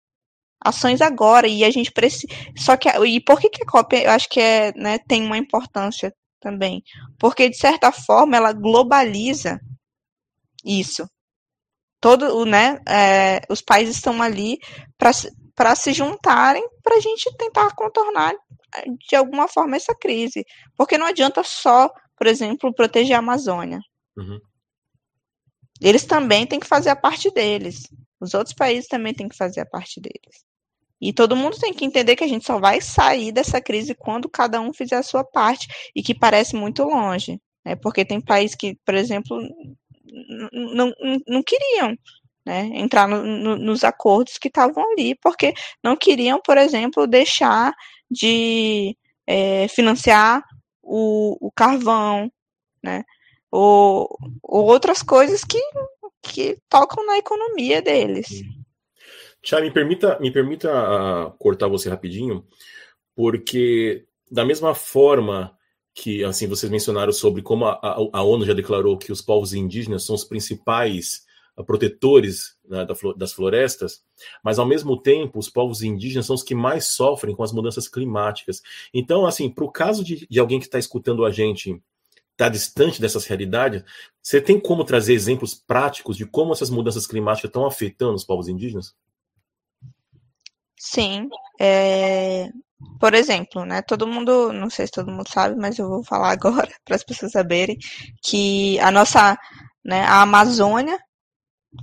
[0.63, 2.28] ações agora e a gente precisa.
[2.58, 5.38] Só que e por que, que a cópia eu acho que é, né, tem uma
[5.38, 6.84] importância também?
[7.19, 9.60] Porque de certa forma ela globaliza
[10.63, 11.08] isso.
[11.99, 14.58] Todo, né, é, os países estão ali
[14.97, 18.34] para se juntarem para a gente tentar contornar
[19.08, 20.45] de alguma forma essa crise.
[20.76, 23.80] Porque não adianta só, por exemplo, proteger a Amazônia.
[24.17, 24.39] Uhum.
[25.82, 27.84] Eles também têm que fazer a parte deles.
[28.19, 30.45] Os outros países também têm que fazer a parte deles.
[31.04, 34.30] E todo mundo tem que entender que a gente só vai sair dessa crise quando
[34.30, 37.42] cada um fizer a sua parte e que parece muito longe.
[37.66, 37.76] Né?
[37.76, 39.38] Porque tem países que, por exemplo,
[40.54, 40.94] não,
[41.28, 41.94] não, queriam
[42.46, 47.74] né, entrar no, no, nos acordos que estavam ali, porque não queriam, por exemplo, deixar
[48.10, 48.96] de
[49.28, 50.42] é, financiar
[50.82, 52.32] o, o carvão,
[52.82, 53.04] né,
[53.52, 54.08] ou,
[54.42, 55.60] ou, outras coisas que,
[56.22, 58.30] que tocam na economia deles.
[59.44, 62.46] Tiago, me permita, me permita uh, cortar você rapidinho,
[63.14, 65.56] porque da mesma forma
[65.94, 69.54] que assim vocês mencionaram sobre como a, a, a ONU já declarou que os povos
[69.54, 71.24] indígenas são os principais
[71.68, 72.84] protetores né,
[73.16, 74.02] das florestas,
[74.44, 77.88] mas ao mesmo tempo os povos indígenas são os que mais sofrem com as mudanças
[77.88, 78.62] climáticas.
[78.92, 81.80] Então, assim, para o caso de, de alguém que está escutando a gente
[82.32, 83.84] está distante dessas realidades,
[84.20, 88.48] você tem como trazer exemplos práticos de como essas mudanças climáticas estão afetando os povos
[88.48, 88.96] indígenas?
[90.84, 91.30] Sim.
[91.60, 92.50] É...
[93.00, 93.82] Por exemplo, né?
[93.82, 97.04] Todo mundo, não sei se todo mundo sabe, mas eu vou falar agora para as
[97.04, 97.78] pessoas saberem
[98.22, 99.38] que a nossa,
[99.84, 101.00] né, a Amazônia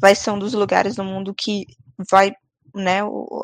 [0.00, 1.66] vai ser um dos lugares no mundo que
[2.10, 2.32] vai,
[2.74, 3.00] né,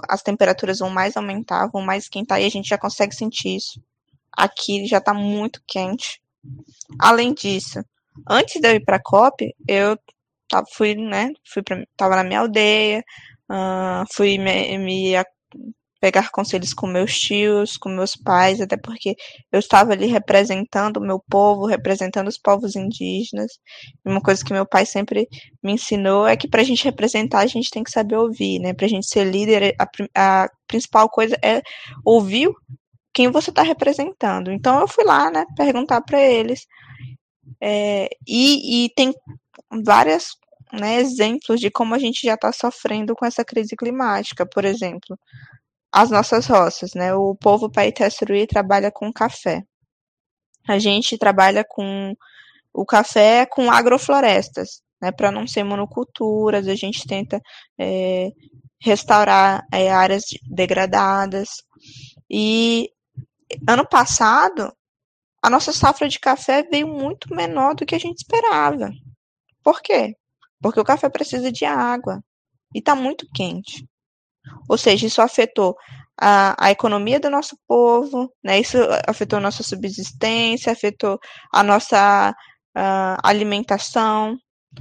[0.09, 3.83] as temperaturas vão mais aumentar, vão mais esquentar e a gente já consegue sentir isso.
[4.37, 6.21] Aqui já está muito quente.
[7.01, 7.83] Além disso,
[8.29, 9.99] antes de eu ir para a COP, eu
[10.75, 13.05] fui, né, fui pra, tava na minha aldeia,
[13.51, 15.17] uh, fui me, me
[16.01, 19.17] pegar conselhos com meus tios, com meus pais, até porque
[19.51, 23.53] eu estava ali representando o meu povo, representando os povos indígenas.
[24.05, 25.27] E uma coisa que meu pai sempre
[25.63, 28.75] me ensinou é que para a gente representar, a gente tem que saber ouvir, né?
[28.75, 31.63] Para a gente ser líder, a, a principal coisa é
[32.05, 32.51] ouvir
[33.13, 34.53] quem você está representando.
[34.53, 36.67] Então eu fui lá, né, perguntar para eles.
[37.61, 39.15] É, e, e tem
[39.85, 40.37] várias
[40.73, 45.19] né, exemplos de como a gente já está sofrendo com essa crise climática, por exemplo
[45.97, 47.15] as nossas roças, né?
[47.15, 49.63] O povo Paitesruí trabalha com café.
[50.69, 52.15] A gente trabalha com
[52.71, 55.11] o café com agroflorestas, né?
[55.11, 57.41] Para não ser monoculturas, a gente tenta
[57.79, 58.31] é,
[58.79, 61.49] restaurar é, áreas degradadas.
[62.31, 62.91] E
[63.67, 64.71] ano passado,
[65.43, 68.91] a nossa safra de café veio muito menor do que a gente esperava.
[69.63, 70.15] Por quê?
[70.67, 72.21] Porque o café precisa de água
[72.75, 73.87] e está muito quente.
[74.69, 75.77] Ou seja, isso afetou
[76.21, 78.59] a, a economia do nosso povo, né?
[78.59, 81.21] isso afetou a nossa subsistência, afetou
[81.53, 82.35] a nossa
[82.77, 84.37] uh, alimentação.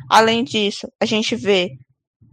[0.09, 1.77] Além disso, a gente vê,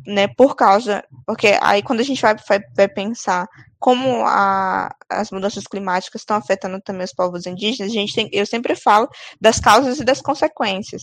[0.07, 1.05] né, por causa.
[1.27, 3.47] Porque aí quando a gente vai, vai, vai pensar
[3.79, 8.47] como a, as mudanças climáticas estão afetando também os povos indígenas, a gente tem, eu
[8.47, 11.03] sempre falo das causas e das consequências.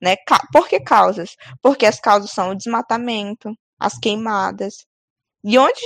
[0.00, 0.16] Né?
[0.52, 1.36] Por que causas?
[1.62, 4.86] Porque as causas são o desmatamento, as queimadas,
[5.44, 5.80] e onde,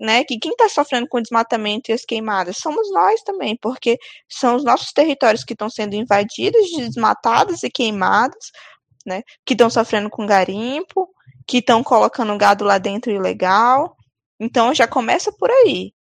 [0.00, 3.98] né, que quem está sofrendo com o desmatamento e as queimadas somos nós também, porque
[4.28, 8.50] são os nossos territórios que estão sendo invadidos, desmatados e queimados,
[9.06, 11.08] né, que estão sofrendo com garimpo,
[11.46, 13.96] que estão colocando gado lá dentro ilegal.
[14.40, 15.92] Então já começa por aí.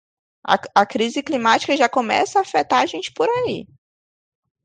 [0.47, 3.67] A, a crise climática já começa a afetar a gente por aí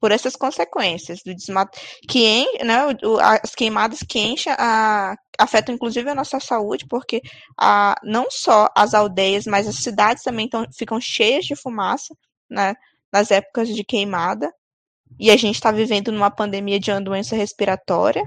[0.01, 2.79] por essas consequências do desmato que en, né,
[3.21, 7.21] as queimadas que enchem a, afetam inclusive a nossa saúde porque
[7.59, 12.15] a, não só as aldeias mas as cidades também tão, ficam cheias de fumaça
[12.49, 12.75] né,
[13.13, 14.53] nas épocas de queimada.
[15.19, 18.23] E a gente está vivendo numa pandemia de uma doença respiratória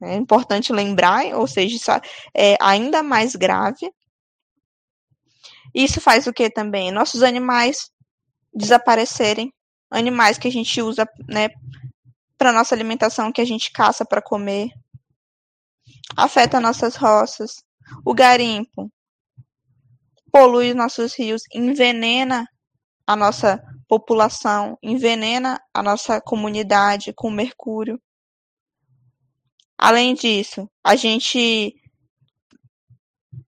[0.00, 1.90] né, é importante lembrar ou seja isso
[2.34, 3.90] é ainda mais grave.
[5.74, 6.92] Isso faz o que também?
[6.92, 7.90] Nossos animais
[8.52, 9.52] desaparecerem
[9.94, 11.48] animais que a gente usa, né,
[12.36, 14.70] para nossa alimentação, que a gente caça para comer.
[16.16, 17.64] Afeta nossas roças.
[18.04, 18.90] O garimpo
[20.32, 22.46] polui os nossos rios, envenena
[23.06, 28.00] a nossa população, envenena a nossa comunidade com mercúrio.
[29.78, 31.74] Além disso, a gente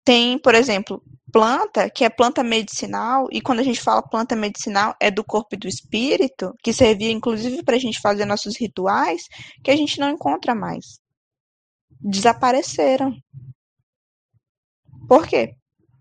[0.04, 1.02] tem, por exemplo,
[1.36, 5.54] planta, que é planta medicinal, e quando a gente fala planta medicinal, é do corpo
[5.54, 9.28] e do espírito, que servia inclusive para a gente fazer nossos rituais,
[9.62, 10.98] que a gente não encontra mais.
[12.00, 13.14] Desapareceram.
[15.06, 15.54] Por quê?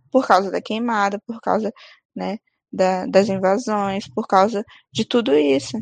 [0.10, 1.70] Por causa da queimada, por causa
[2.16, 2.38] né,
[2.72, 5.78] da, das invasões, por causa de tudo isso.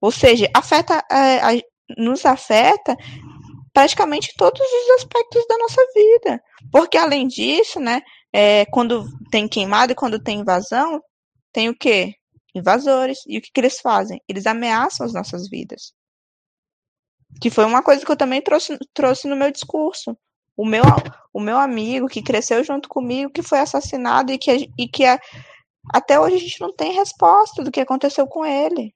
[0.00, 1.62] Ou seja, afeta, é,
[1.98, 2.96] nos afeta
[3.72, 6.42] praticamente todos os aspectos da nossa vida.
[6.72, 8.00] Porque, além disso, né,
[8.32, 11.00] é, quando tem queimada e quando tem invasão,
[11.52, 12.14] tem o quê?
[12.54, 13.18] Invasores.
[13.26, 14.20] E o que, que eles fazem?
[14.28, 15.92] Eles ameaçam as nossas vidas.
[17.40, 20.16] Que foi uma coisa que eu também trouxe, trouxe no meu discurso.
[20.56, 20.82] O meu,
[21.32, 25.18] o meu amigo que cresceu junto comigo, que foi assassinado e que, e que a,
[25.92, 28.94] até hoje a gente não tem resposta do que aconteceu com ele.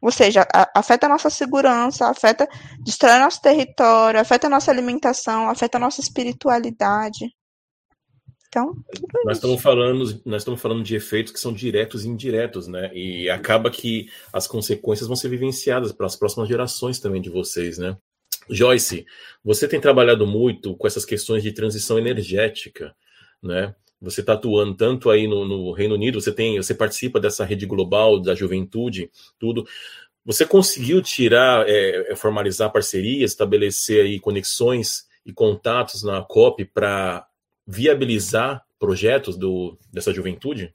[0.00, 2.48] Ou seja, afeta a nossa segurança, afeta,
[2.80, 7.30] destrói nosso território, afeta a nossa alimentação, afeta a nossa espiritualidade.
[8.48, 8.74] Então,
[9.24, 12.90] nós estamos falando, nós estamos falando de efeitos que são diretos e indiretos, né?
[12.92, 17.78] E acaba que as consequências vão ser vivenciadas para as próximas gerações também de vocês,
[17.78, 17.96] né?
[18.48, 19.06] Joyce,
[19.44, 22.92] você tem trabalhado muito com essas questões de transição energética,
[23.40, 23.72] né?
[24.00, 27.66] Você está atuando tanto aí no, no, Reino Unido, você tem, você participa dessa rede
[27.66, 29.66] global da juventude, tudo.
[30.24, 37.26] Você conseguiu tirar, é, é formalizar parcerias, estabelecer aí conexões e contatos na COP para
[37.66, 40.74] viabilizar projetos do, dessa juventude?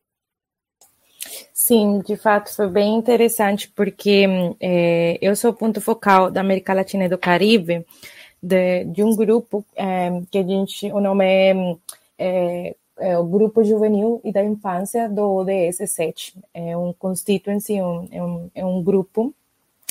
[1.53, 4.25] Sim, de fato foi bem interessante, porque
[4.59, 7.83] é, eu sou ponto focal da América Latina e do Caribe,
[8.41, 11.55] de, de um grupo é, que a gente, o nome é,
[12.19, 16.36] é, é, o Grupo Juvenil e da Infância do ODS 7.
[16.53, 19.34] É um constituency, um, é, um, é um grupo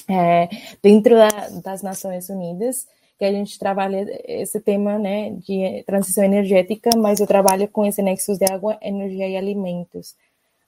[0.09, 0.49] é,
[0.83, 2.87] dentro da, das Nações Unidas
[3.19, 8.03] que a gente trabalha esse tema né, de transição energética, mas eu trabalho com esse
[8.03, 10.14] nexo de água, energia e alimentos,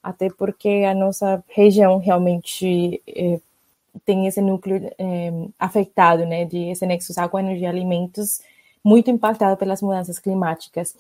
[0.03, 3.41] até porque a nossa região realmente é,
[4.05, 8.41] tem esse núcleo é, afetado, né, de esse nexo água, energia e alimentos,
[8.85, 10.95] muito impactado pelas mudanças climáticas.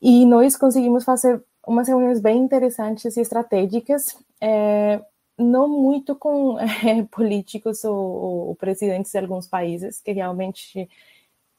[0.00, 5.00] E nós conseguimos fazer umas reuniões bem interessantes e estratégicas, é,
[5.38, 10.88] não muito com é, políticos ou, ou, presidentes de alguns países, que realmente,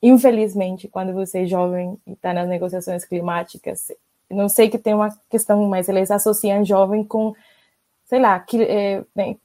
[0.01, 3.91] infelizmente, quando você é jovem e está nas negociações climáticas,
[4.29, 7.33] não sei que tem uma questão, mas eles associam jovem com,
[8.05, 9.35] sei lá, que, é, né,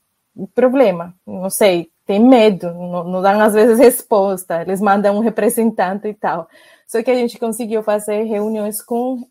[0.54, 6.08] problema, não sei, tem medo, não, não dão às vezes resposta, eles mandam um representante
[6.08, 6.48] e tal.
[6.92, 9.26] Só que a gente conseguiu fazer reuniões com,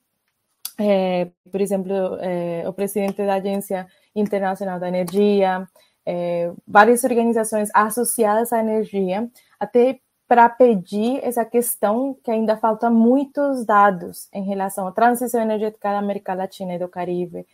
[0.80, 5.67] é, por exemplo, é, o presidente da agência Internacional da Energia,
[6.04, 13.63] é, várias organizações associadas à energia, até para pedir essa questão que ainda falta muitos
[13.63, 17.45] dados em relação à transição energética da América Latina e do Caribe,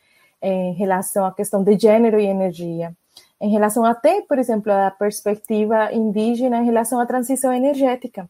[0.42, 2.96] em relação à questão de gênero e energia,
[3.42, 8.30] em relação até, por exemplo, à perspectiva indígena em relação à transição energética.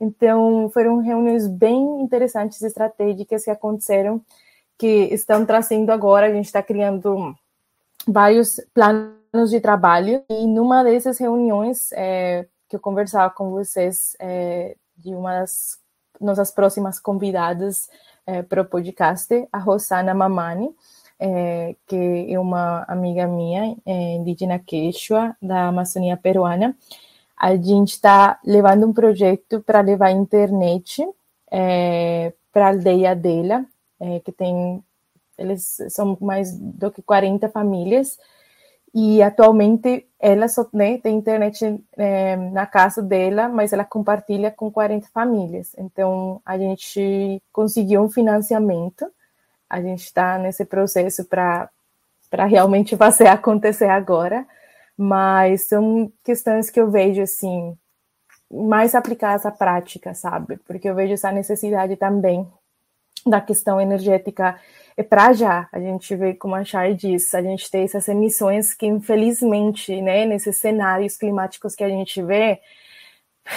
[0.00, 4.20] Então, foram reuniões bem interessantes estratégicas que aconteceram,
[4.76, 7.34] que estão trazendo agora, a gente está criando
[8.06, 14.76] vários planos de trabalho e numa dessas reuniões é, que eu conversava com vocês é,
[14.96, 15.78] de uma das
[16.20, 17.88] nossas próximas convidadas
[18.26, 20.74] é, para o podcast, a Rosana Mamani,
[21.18, 26.76] é, que é uma amiga minha, é, indígena quechua, da Amazônia peruana.
[27.44, 31.06] A gente está levando um projeto para levar internet
[31.50, 33.66] é, para a aldeia dela,
[34.24, 34.82] que tem
[35.36, 38.18] eles são mais do que 40 famílias.
[38.94, 44.70] E atualmente ela só né, tem internet é, na casa dela, mas ela compartilha com
[44.70, 45.74] 40 famílias.
[45.76, 49.04] Então a gente conseguiu um financiamento,
[49.68, 51.68] a gente está nesse processo para
[52.48, 54.46] realmente fazer acontecer agora,
[54.96, 57.76] mas são questões que eu vejo assim
[58.50, 60.58] mais aplicadas à prática, sabe?
[60.58, 62.48] Porque eu vejo essa necessidade também
[63.26, 64.58] da questão energética
[64.96, 65.68] é para já.
[65.72, 70.24] A gente vê, como a Chay diz, a gente tem essas emissões que, infelizmente, né,
[70.26, 72.60] nesses cenários climáticos que a gente vê,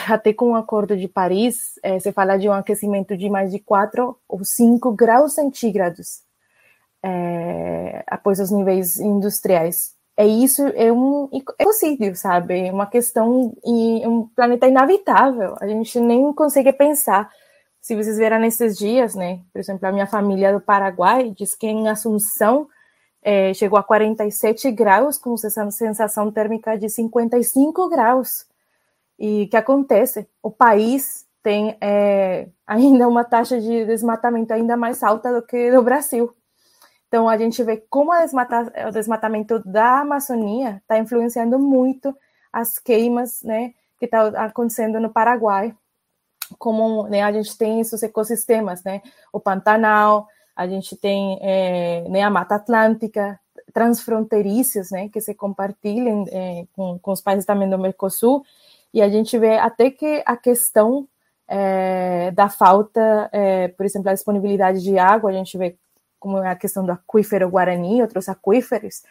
[0.10, 3.60] até com o Acordo de Paris, é, se fala de um aquecimento de mais de
[3.60, 6.22] 4 ou 5 graus centígrados
[7.04, 9.97] é, após os níveis industriais.
[10.20, 12.68] É isso, é um ecocídio, sabe?
[12.68, 15.56] É uma questão, um planeta inabitável.
[15.62, 17.32] A gente nem consegue pensar
[17.80, 19.42] se vocês verem nesses dias, né?
[19.54, 22.68] Por exemplo, a minha família do Paraguai diz que em Assunção
[23.22, 28.48] é, chegou a 47 graus, com sensação térmica de 55 graus.
[29.20, 30.28] E o que acontece?
[30.42, 35.84] O país tem é, ainda uma taxa de desmatamento ainda mais alta do que no
[35.84, 36.34] Brasil.
[37.08, 42.16] Então, a gente vê como desmata, o desmatamento da Amazônia está influenciando muito
[42.52, 45.76] as queimas né, que estão tá acontecendo no Paraguai
[46.58, 49.02] como né, a gente tem esses ecossistemas, né?
[49.34, 53.40] O Pantanal, a gente tem é, né, a Mata Atlântica,
[53.74, 55.10] transfronteiriças, né?
[55.10, 58.44] Que se compartilham é, com, com os países também do Mercosul,
[58.94, 61.08] e a gente vê até que a questão
[61.48, 65.78] é, da falta, é, por exemplo, a disponibilidade de água, a gente vê
[66.20, 69.04] como é a questão do aquífero Guarani, outros aquíferos,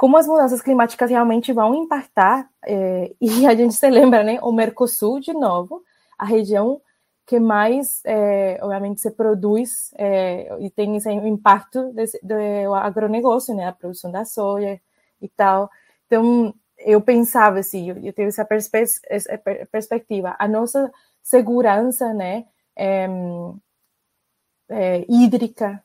[0.00, 4.50] como as mudanças climáticas realmente vão impactar, é, e a gente se lembra, né, o
[4.50, 5.82] Mercosul, de novo,
[6.18, 6.80] a região
[7.26, 12.34] que mais, é, obviamente, se produz é, e tem esse impacto desse, do
[12.74, 14.80] agronegócio, né, a produção da soja
[15.20, 15.70] e tal.
[16.06, 19.38] Então, eu pensava assim, eu, eu essa, perspe essa,
[19.70, 20.90] perspectiva, a nossa
[21.22, 22.46] segurança, né,
[25.06, 25.84] hídrica,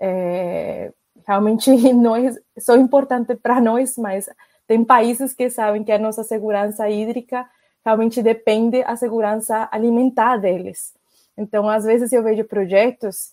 [0.00, 0.92] é,
[1.26, 4.28] realmente não é só importante para nós, mas
[4.66, 7.46] tem países que sabem que a nossa segurança hídrica
[7.84, 10.92] realmente depende a segurança alimentar deles.
[11.36, 13.30] Então, às vezes eu vejo projetos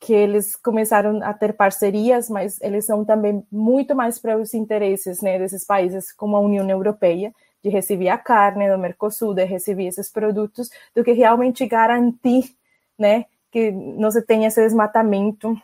[0.00, 5.20] que eles começaram a ter parcerias, mas eles são também muito mais para os interesses
[5.20, 7.32] né, desses países, como a União Europeia,
[7.62, 12.54] de receber a carne do Mercosul, de receber esses produtos, do que realmente garantir
[12.96, 15.60] né, que não se tenha esse desmatamento.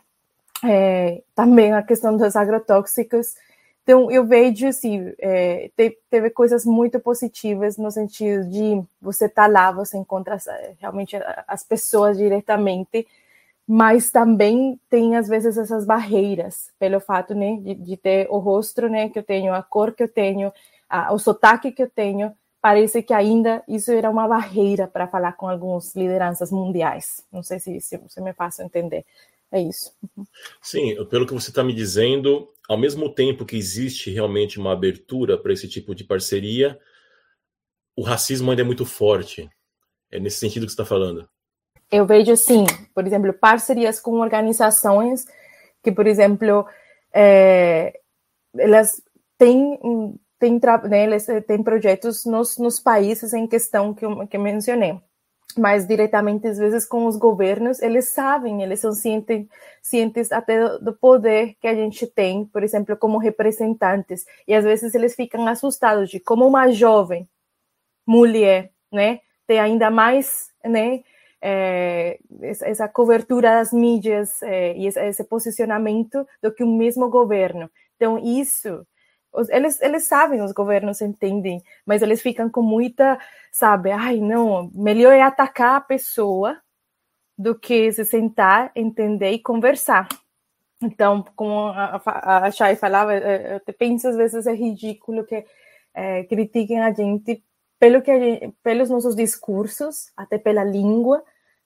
[0.66, 3.34] É, também a questão dos agrotóxicos,
[3.84, 5.70] então, eu vejo, assim, é,
[6.10, 10.38] teve coisas muito positivas no sentido de você estar tá lá, você encontra
[10.80, 13.06] realmente as pessoas diretamente,
[13.68, 18.88] mas também tem, às vezes, essas barreiras, pelo fato, né, de, de ter o rosto,
[18.88, 20.50] né, que eu tenho, a cor que eu tenho,
[20.88, 25.32] a, o sotaque que eu tenho, parece que ainda isso era uma barreira para falar
[25.32, 27.22] com algumas lideranças mundiais.
[27.30, 29.04] Não sei se, se você me faço entender.
[29.54, 29.92] É isso.
[30.60, 35.38] Sim, pelo que você está me dizendo, ao mesmo tempo que existe realmente uma abertura
[35.38, 36.76] para esse tipo de parceria,
[37.96, 39.48] o racismo ainda é muito forte.
[40.10, 41.28] É nesse sentido que você está falando.
[41.88, 45.24] Eu vejo, sim, por exemplo, parcerias com organizações
[45.84, 46.66] que, por exemplo,
[47.14, 48.00] é,
[48.58, 49.00] elas
[49.38, 49.78] têm,
[50.40, 55.00] têm, né, elas têm projetos nos, nos países em questão que que eu mencionei
[55.56, 59.46] mas diretamente às vezes com os governos, eles sabem, eles são cientes,
[59.82, 64.94] cientes até do poder que a gente tem, por exemplo, como representantes, e às vezes
[64.94, 67.28] eles ficam assustados de como uma jovem
[68.06, 71.02] mulher, né, tem ainda mais, né,
[71.40, 77.70] é, essa cobertura das mídias é, e esse posicionamento do que o mesmo governo.
[77.96, 78.86] Então isso
[79.50, 83.18] eles, eles sabem, os governos entendem, mas eles ficam com muita,
[83.50, 86.58] sabe, ai, não, melhor é atacar a pessoa
[87.36, 90.08] do que se sentar, entender e conversar.
[90.82, 92.00] Então, como a,
[92.46, 95.44] a Chay falava, é, eu penso às vezes é ridículo que
[95.94, 97.42] é, critiquem a gente
[97.78, 101.22] pelo que gente, pelos nossos discursos, até pela língua,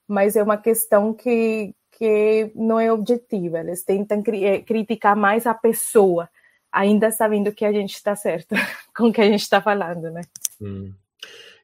[0.07, 3.59] mas é uma questão que, que não é objetiva.
[3.59, 6.29] Eles tentam cri é, criticar mais a pessoa
[6.71, 8.55] ainda sabendo que a gente está certo
[8.95, 10.21] com o que a gente está falando, né?
[10.61, 10.93] Hum.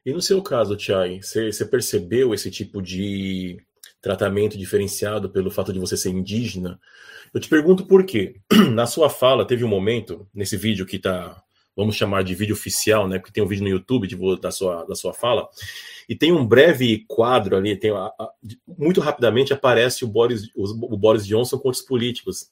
[0.04, 3.60] E no seu caso, Tiago, você, percebeu esse tipo de
[4.00, 6.78] tratamento diferenciado pelo fato de você ser indígena?
[7.34, 8.36] Eu te pergunto por quê.
[8.72, 11.42] Na sua fala, teve um momento, nesse vídeo que está,
[11.74, 13.18] vamos chamar de vídeo oficial, né?
[13.18, 14.08] Porque tem um vídeo no YouTube
[14.40, 15.48] da, sua, da sua fala,
[16.08, 18.30] e tem um breve quadro ali, tem, a, a,
[18.78, 22.48] muito rapidamente aparece o Boris, o, o Boris Johnson com outros políticos.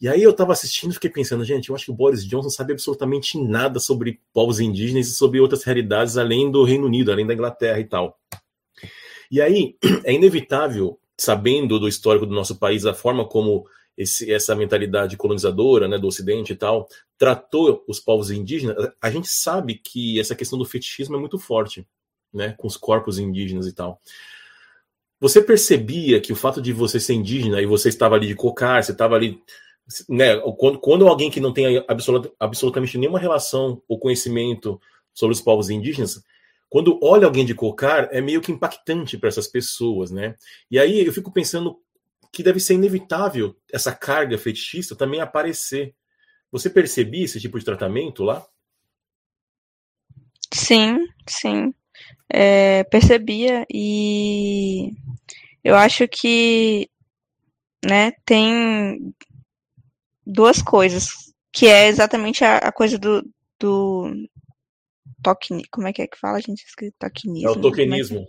[0.00, 2.50] E aí eu estava assistindo e fiquei pensando, gente, eu acho que o Boris Johnson
[2.50, 7.26] sabe absolutamente nada sobre povos indígenas e sobre outras realidades além do Reino Unido, além
[7.26, 8.16] da Inglaterra e tal.
[9.30, 14.54] E aí é inevitável, sabendo do histórico do nosso país, a forma como esse, essa
[14.54, 16.88] mentalidade colonizadora né, do Ocidente e tal
[17.18, 21.84] tratou os povos indígenas, a gente sabe que essa questão do fetichismo é muito forte,
[22.32, 24.00] né, com os corpos indígenas e tal.
[25.20, 28.84] Você percebia que o fato de você ser indígena e você estava ali de cocar,
[28.84, 29.42] você estava ali
[30.08, 34.80] né, quando, quando alguém que não tem absolut, absolutamente nenhuma relação ou conhecimento
[35.14, 36.22] sobre os povos indígenas,
[36.68, 40.34] quando olha alguém de cocar, é meio que impactante para essas pessoas, né?
[40.70, 41.80] E aí eu fico pensando
[42.32, 45.94] que deve ser inevitável essa carga fetichista também aparecer.
[46.52, 48.46] Você percebia esse tipo de tratamento lá?
[50.52, 51.74] Sim, sim.
[52.30, 54.92] É, percebia e
[55.64, 56.90] eu acho que
[57.84, 59.14] né, tem
[60.28, 61.08] duas coisas,
[61.52, 63.22] que é exatamente a, a coisa do,
[63.58, 64.12] do
[65.22, 66.62] toque, como é que é que fala, gente?
[66.98, 67.48] Tokenismo.
[67.48, 68.20] É o é tokenismo.
[68.20, 68.24] É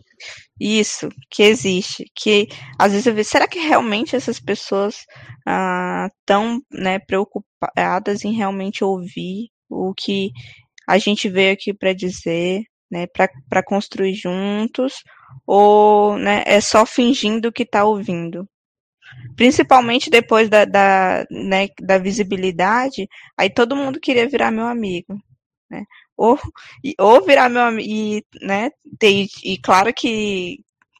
[0.60, 2.06] Isso, que existe.
[2.16, 2.47] Que
[2.78, 5.06] às vezes eu vejo, será que realmente essas pessoas
[5.39, 10.32] estão ah, né, preocupadas em realmente ouvir o que
[10.88, 15.04] a gente veio aqui para dizer, né, para construir juntos,
[15.45, 18.47] ou né, é só fingindo que está ouvindo?
[19.36, 23.07] Principalmente depois da, da, né, da visibilidade,
[23.38, 25.18] aí todo mundo queria virar meu amigo.
[25.70, 25.86] Né?
[26.18, 26.38] Ou,
[26.99, 28.72] ou virar meu amigo, e, né,
[29.43, 30.57] e, claro que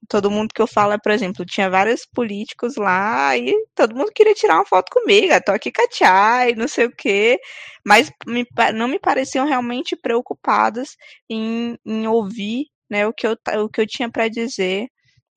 [0.08, 4.34] todo mundo que eu falo por exemplo, tinha vários políticos lá e todo mundo queria
[4.34, 7.40] tirar uma foto comigo, tô aqui Tchai, não sei o quê,
[7.86, 10.96] mas me, não me pareciam realmente preocupadas
[11.30, 14.88] em, em ouvir né, o, que eu, o que eu tinha para dizer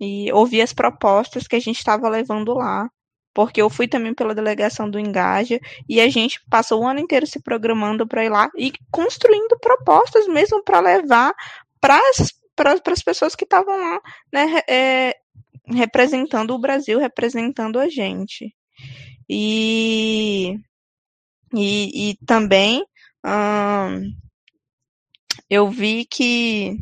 [0.03, 2.89] e ouvir as propostas que a gente estava levando lá
[3.35, 7.27] porque eu fui também pela delegação do Engaja e a gente passou o ano inteiro
[7.27, 11.35] se programando para ir lá e construindo propostas mesmo para levar
[11.81, 12.01] para
[12.93, 14.01] as pessoas que estavam lá,
[14.33, 15.17] né, é,
[15.67, 18.55] representando o Brasil, representando a gente.
[19.29, 20.59] E,
[21.55, 22.85] e, e também
[23.25, 24.13] hum,
[25.49, 26.77] eu vi que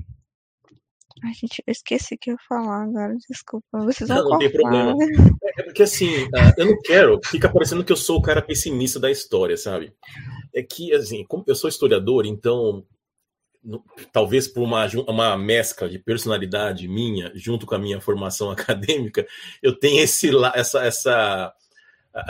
[1.22, 3.66] Ai, gente, eu esqueci que eu ia falar agora, desculpa.
[3.84, 4.94] Vocês não, não tem problema.
[5.02, 8.40] É, é porque assim, ah, eu não quero, fica parecendo que eu sou o cara
[8.40, 9.92] pessimista da história, sabe?
[10.54, 12.84] É que, assim, como eu sou historiador, então,
[14.12, 19.26] talvez por uma, uma mescla de personalidade minha, junto com a minha formação acadêmica,
[19.62, 21.54] eu tenho esse, essa, essa,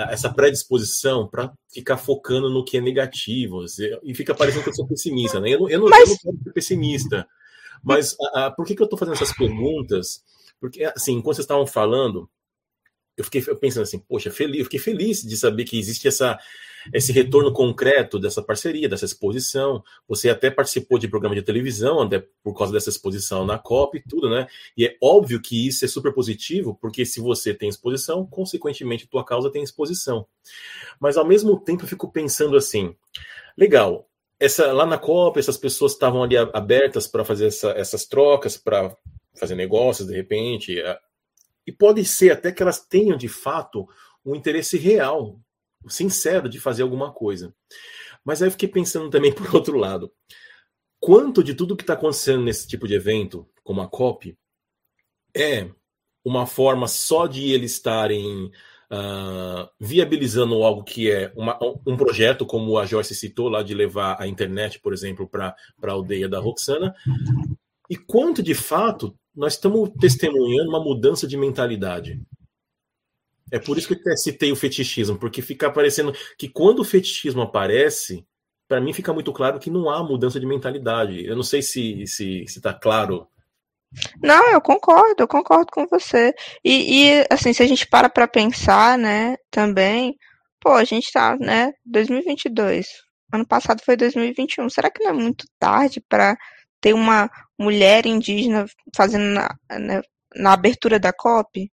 [0.09, 3.65] essa predisposição para ficar focando no que é negativo.
[4.03, 5.51] E fica parecendo que eu sou pessimista, né?
[5.51, 6.09] Eu não, eu não, Mas...
[6.09, 7.29] eu não quero ser pessimista.
[7.83, 10.23] Mas a, por que, que eu estou fazendo essas perguntas?
[10.61, 12.29] Porque, assim, enquanto vocês estavam falando,
[13.17, 16.39] eu fiquei pensando assim, poxa, feliz, eu fiquei feliz de saber que existe essa,
[16.93, 19.83] esse retorno concreto dessa parceria, dessa exposição.
[20.09, 24.03] Você até participou de programa de televisão, até por causa dessa exposição na COP e
[24.03, 24.47] tudo, né?
[24.77, 29.25] E é óbvio que isso é super positivo, porque se você tem exposição, consequentemente, tua
[29.25, 30.27] causa tem exposição.
[30.99, 32.95] Mas ao mesmo tempo eu fico pensando assim,
[33.57, 34.10] legal,
[34.41, 38.97] essa, lá na Copa, essas pessoas estavam ali abertas para fazer essa, essas trocas, para
[39.39, 40.83] fazer negócios de repente.
[41.67, 43.87] E pode ser até que elas tenham de fato
[44.25, 45.39] um interesse real,
[45.87, 47.55] sincero de fazer alguma coisa.
[48.25, 50.11] Mas aí eu fiquei pensando também por outro lado.
[50.99, 54.37] Quanto de tudo que está acontecendo nesse tipo de evento, como a COP,
[55.35, 55.71] é
[56.25, 58.51] uma forma só de eles estarem
[58.91, 64.17] uh, viabilizando algo que é uma, um projeto, como a Joyce citou, lá de levar
[64.21, 66.95] a internet, por exemplo, para a aldeia da Roxana,
[67.89, 72.21] e quanto de fato nós estamos testemunhando uma mudança de mentalidade.
[73.51, 77.43] É por isso que eu citei o fetichismo, porque fica parecendo que quando o fetichismo
[77.43, 78.25] aparece,
[78.69, 81.25] para mim fica muito claro que não há mudança de mentalidade.
[81.25, 83.27] Eu não sei se se está claro
[84.23, 86.35] não, eu concordo, eu concordo com você.
[86.65, 90.17] E, e assim, se a gente para para pensar, né, também,
[90.61, 92.87] pô, a gente tá, né, 2022.
[93.33, 94.69] Ano passado foi 2021.
[94.71, 96.37] Será que não é muito tarde para
[96.81, 98.67] ter uma mulher indígena
[98.97, 100.03] fazendo na, né,
[100.35, 101.71] na abertura da COP?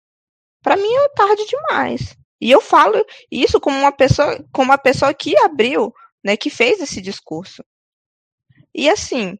[0.62, 2.16] Para mim é tarde demais.
[2.40, 5.92] E eu falo isso como uma pessoa, como uma pessoa que abriu,
[6.24, 7.64] né, que fez esse discurso.
[8.74, 9.38] E assim,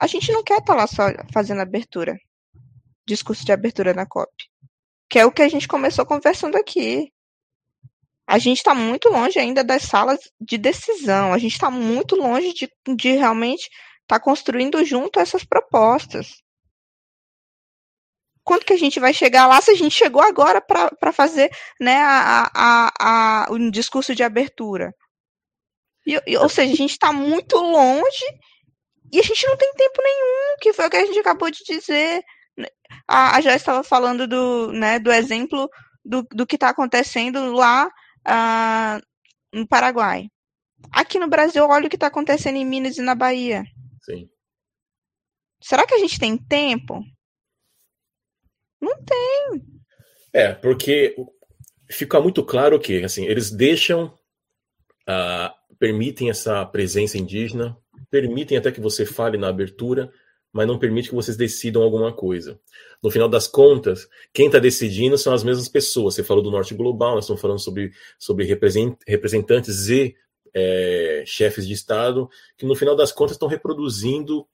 [0.00, 2.16] a gente não quer estar tá lá só fazendo abertura,
[3.06, 4.32] discurso de abertura na COP,
[5.08, 7.12] que é o que a gente começou conversando aqui.
[8.26, 12.52] A gente está muito longe ainda das salas de decisão, a gente está muito longe
[12.52, 13.70] de, de realmente
[14.02, 16.42] estar tá construindo junto essas propostas.
[18.44, 21.96] Quando que a gente vai chegar lá se a gente chegou agora para fazer né,
[21.98, 24.94] a, a, a, um discurso de abertura?
[26.06, 28.24] E, ou seja, a gente está muito longe
[29.12, 31.64] e a gente não tem tempo nenhum, que foi o que a gente acabou de
[31.64, 32.22] dizer.
[33.06, 35.68] A, a Joyce estava falando do, né, do exemplo
[36.04, 37.86] do, do que está acontecendo lá
[38.26, 39.00] uh,
[39.56, 40.28] no Paraguai.
[40.92, 43.64] Aqui no Brasil, olha o que está acontecendo em Minas e na Bahia.
[44.02, 44.28] Sim.
[45.62, 47.02] Será que a gente tem tempo?
[48.80, 49.62] Não tem.
[50.32, 51.16] É, porque
[51.90, 54.14] fica muito claro que assim, eles deixam,
[55.08, 57.76] uh, permitem essa presença indígena
[58.10, 60.10] permitem até que você fale na abertura,
[60.52, 62.58] mas não permite que vocês decidam alguma coisa.
[63.02, 66.14] No final das contas, quem está decidindo são as mesmas pessoas.
[66.14, 70.16] Você falou do Norte Global, nós estamos falando sobre, sobre representantes e
[70.54, 74.46] é, chefes de Estado, que no final das contas estão reproduzindo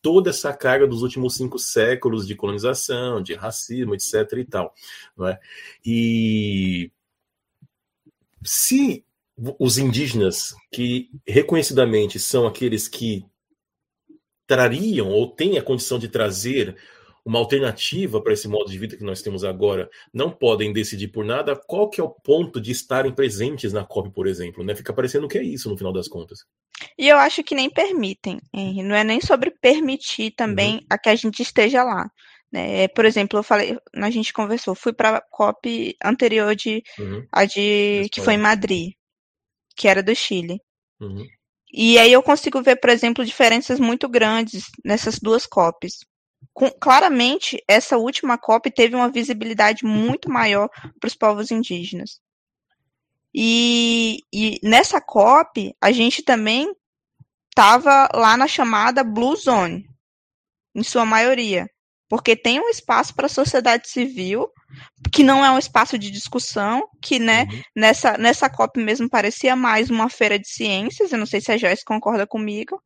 [0.00, 4.32] toda essa carga dos últimos cinco séculos de colonização, de racismo, etc.
[4.38, 4.74] e tal.
[5.16, 5.38] Não é?
[5.84, 6.90] E
[8.42, 9.04] se
[9.36, 13.24] os indígenas, que reconhecidamente são aqueles que
[14.46, 16.76] trariam ou têm a condição de trazer
[17.24, 21.24] uma alternativa para esse modo de vida que nós temos agora, não podem decidir por
[21.24, 24.74] nada, qual que é o ponto de estarem presentes na COP, por exemplo, né?
[24.74, 26.40] Fica parecendo que é isso no final das contas.
[26.98, 28.82] E eu acho que nem permitem, Henry.
[28.82, 30.86] Não é nem sobre permitir também uhum.
[30.90, 32.10] a que a gente esteja lá.
[32.50, 32.88] Né?
[32.88, 37.24] Por exemplo, eu falei, a gente conversou, fui para a COP anterior de uhum.
[37.30, 38.92] a de que foi em Madrid
[39.76, 40.60] que era do Chile.
[41.00, 41.26] Uhum.
[41.72, 46.00] E aí eu consigo ver, por exemplo, diferenças muito grandes nessas duas copies.
[46.52, 50.68] com, claramente, essa última COP teve uma visibilidade muito maior
[51.00, 52.20] para os povos indígenas.
[53.34, 56.70] E, e, nessa COP, a gente também
[57.48, 59.88] estava lá na chamada Blue Zone,
[60.74, 61.66] em sua maioria,
[62.12, 64.46] porque tem um espaço para a sociedade civil,
[65.10, 67.62] que não é um espaço de discussão, que né, uhum.
[67.74, 71.56] nessa, nessa COP mesmo parecia mais uma feira de ciências, eu não sei se a
[71.56, 72.78] Joyce concorda comigo,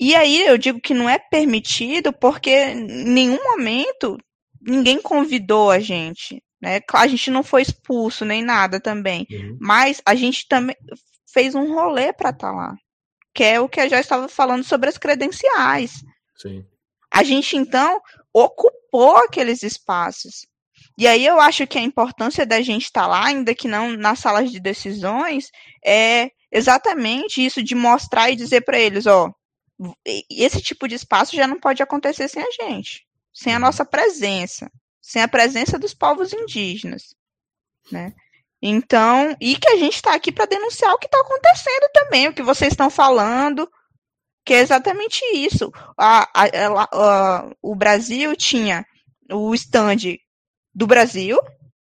[0.00, 4.18] e aí eu digo que não é permitido porque em nenhum momento
[4.60, 6.42] ninguém convidou a gente.
[6.60, 6.80] Né?
[6.92, 9.28] A gente não foi expulso nem nada também.
[9.30, 9.58] Uhum.
[9.60, 10.74] Mas a gente também
[11.32, 12.74] fez um rolê para estar tá lá.
[13.32, 16.02] Que é o que eu já estava falando sobre as credenciais.
[16.36, 16.66] Sim.
[17.12, 18.00] A gente, então,
[18.32, 20.46] ocupou aqueles espaços.
[20.96, 23.96] E aí eu acho que a importância da gente estar tá lá, ainda que não
[23.96, 25.50] nas salas de decisões,
[25.84, 29.32] é exatamente isso de mostrar e dizer para eles, ó,
[30.30, 33.62] esse tipo de espaço já não pode acontecer sem a gente, sem a uhum.
[33.62, 37.14] nossa presença, sem a presença dos povos indígenas,
[37.90, 38.12] né?
[38.60, 42.34] Então, e que a gente está aqui para denunciar o que está acontecendo também, o
[42.34, 43.68] que vocês estão falando,
[44.44, 45.70] que é exatamente isso.
[45.98, 46.46] A, a,
[46.92, 48.84] a, o Brasil tinha
[49.30, 50.18] o stand
[50.74, 51.38] do Brasil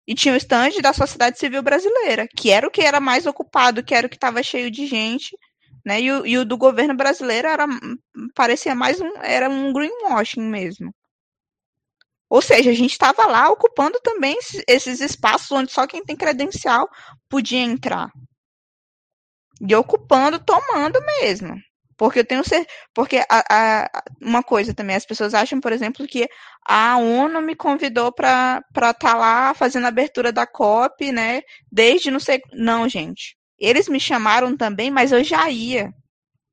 [0.06, 3.82] e tinha o stand da sociedade civil brasileira, que era o que era mais ocupado,
[3.82, 5.36] que era o que estava cheio de gente
[5.88, 6.02] né?
[6.02, 7.66] E o, e o do governo brasileiro era
[8.34, 10.94] parecia mais um era um greenwashing mesmo.
[12.28, 14.36] Ou seja, a gente estava lá ocupando também
[14.66, 16.86] esses espaços onde só quem tem credencial
[17.26, 18.10] podia entrar.
[19.66, 21.56] E ocupando, tomando mesmo.
[21.98, 22.68] Porque eu tenho certeza.
[22.94, 26.28] Porque a, a, uma coisa também, as pessoas acham, por exemplo, que
[26.66, 31.42] a ONU me convidou para estar tá lá fazendo a abertura da COP, né?
[31.70, 32.40] Desde não sei.
[32.52, 33.36] Não, gente.
[33.58, 35.92] Eles me chamaram também, mas eu já ia.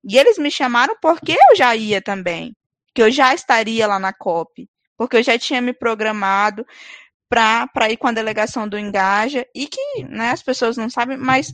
[0.04, 2.52] E eles me chamaram porque eu já ia também.
[2.92, 4.68] Que eu já estaria lá na COP.
[4.96, 6.66] Porque eu já tinha me programado
[7.28, 9.46] para ir com a delegação do Engaja.
[9.54, 11.52] E que né, as pessoas não sabem, mas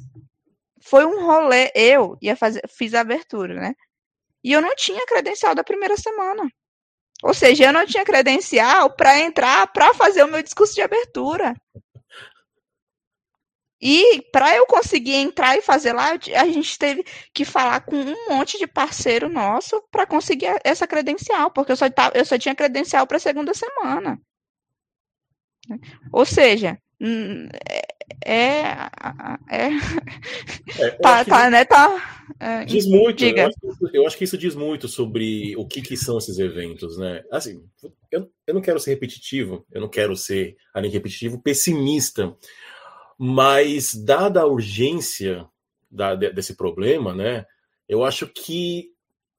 [0.83, 1.71] foi um rolê.
[1.75, 3.75] Eu ia fazer, fiz a abertura, né?
[4.45, 6.51] E eu não tinha credencial da primeira semana.
[7.23, 11.55] Ou seja, eu não tinha credencial para entrar para fazer o meu discurso de abertura.
[13.81, 17.05] E para eu conseguir entrar e fazer lá, a gente teve
[17.35, 21.91] que falar com um monte de parceiro nosso para conseguir essa credencial, porque eu só,
[21.91, 24.21] tava, eu só tinha credencial para a segunda semana.
[26.13, 26.79] Ou seja,
[28.27, 28.61] é.
[29.51, 29.69] é,
[30.79, 31.65] é, é tá, tá, né?
[31.65, 33.19] Tá, é, diz muito.
[33.19, 33.43] Diga.
[33.43, 36.99] Eu acho, eu, acho, que isso diz muito sobre o que, que são esses eventos,
[36.99, 37.23] né?
[37.31, 37.63] Assim,
[38.11, 42.37] eu, eu não quero ser repetitivo, eu não quero ser, além de repetitivo, pessimista
[43.25, 45.47] mas, dada a urgência
[45.89, 47.47] da, desse problema, né,
[47.89, 48.92] eu acho que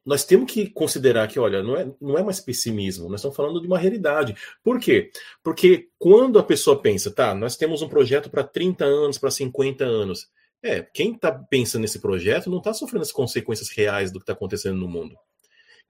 [0.05, 3.61] nós temos que considerar que, olha, não é, não é mais pessimismo, nós estamos falando
[3.61, 4.35] de uma realidade.
[4.63, 5.11] Por quê?
[5.41, 9.83] Porque quando a pessoa pensa, tá, nós temos um projeto para 30 anos, para 50
[9.85, 10.27] anos.
[10.61, 14.33] É, quem está pensando nesse projeto não está sofrendo as consequências reais do que está
[14.33, 15.15] acontecendo no mundo.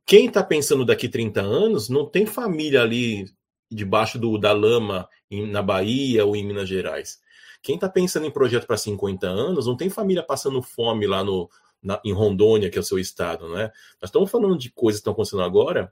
[0.05, 3.25] Quem está pensando daqui 30 anos não tem família ali
[3.71, 7.19] debaixo do, da lama em, na Bahia ou em Minas Gerais.
[7.61, 11.49] Quem está pensando em projeto para 50 anos não tem família passando fome lá no,
[11.83, 13.71] na, em Rondônia, que é o seu estado, né?
[14.01, 15.91] Nós estamos falando de coisas que estão acontecendo agora.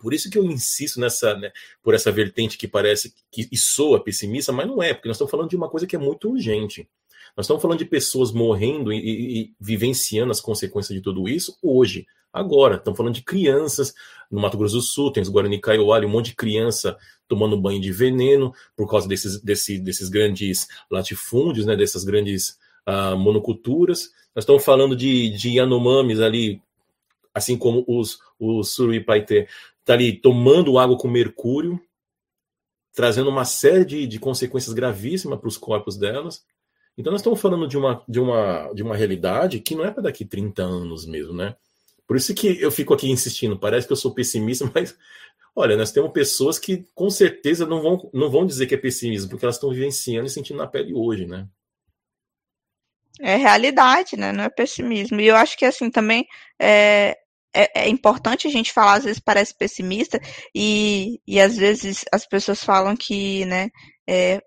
[0.00, 1.50] Por isso que eu insisto nessa, né,
[1.82, 5.48] por essa vertente que parece que soa pessimista, mas não é, porque nós estamos falando
[5.48, 6.88] de uma coisa que é muito urgente.
[7.36, 11.56] Nós estamos falando de pessoas morrendo e, e, e vivenciando as consequências de tudo isso
[11.62, 12.76] hoje, agora.
[12.76, 13.94] Estamos falando de crianças
[14.30, 16.96] no Mato Grosso do Sul, tem os Guarani Kaiowá, um monte de criança
[17.28, 23.16] tomando banho de veneno por causa desses, desse, desses grandes latifúndios, né, dessas grandes uh,
[23.16, 24.10] monoculturas.
[24.36, 26.60] Nós estamos falando de, de Yanomamis ali,
[27.32, 29.48] assim como os, os Suruipaité,
[29.82, 31.80] tá ali tomando água com mercúrio,
[32.94, 36.44] trazendo uma série de, de consequências gravíssimas para os corpos delas.
[36.98, 40.02] Então nós estamos falando de uma, de uma, de uma realidade que não é para
[40.02, 41.56] daqui 30 anos mesmo, né?
[42.06, 43.58] Por isso que eu fico aqui insistindo.
[43.58, 44.94] Parece que eu sou pessimista, mas
[45.54, 49.30] olha, nós temos pessoas que com certeza não vão, não vão dizer que é pessimismo,
[49.30, 51.48] porque elas estão vivenciando e sentindo na pele hoje, né?
[53.20, 54.32] É realidade, né?
[54.32, 55.20] Não é pessimismo.
[55.20, 56.26] E eu acho que assim também
[56.60, 57.16] é,
[57.54, 60.20] é, é, importante a gente falar, às vezes parece pessimista,
[60.54, 63.70] e, e às vezes as pessoas falam que, né,
[64.08, 64.42] é,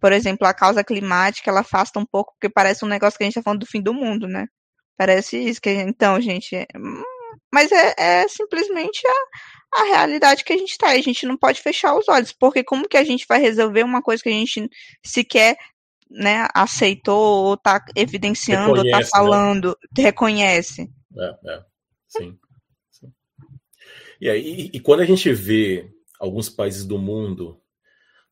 [0.00, 3.26] por exemplo, a causa climática ela afasta um pouco, porque parece um negócio que a
[3.26, 4.46] gente está falando do fim do mundo, né?
[4.96, 7.02] Parece isso que então, gente, é, hum,
[7.52, 10.88] mas é, é simplesmente a, a realidade que a gente está.
[10.90, 14.02] A gente não pode fechar os olhos, porque como que a gente vai resolver uma
[14.02, 14.68] coisa que a gente
[15.04, 15.56] sequer
[16.12, 19.04] né, aceitou ou está evidenciando, ou está né?
[19.04, 20.04] falando, né?
[20.04, 20.90] reconhece?
[21.16, 21.64] É, é.
[22.06, 22.38] Sim.
[22.90, 23.12] Sim.
[24.20, 25.90] E, aí, e, quando a gente vê
[26.20, 27.60] alguns países do mundo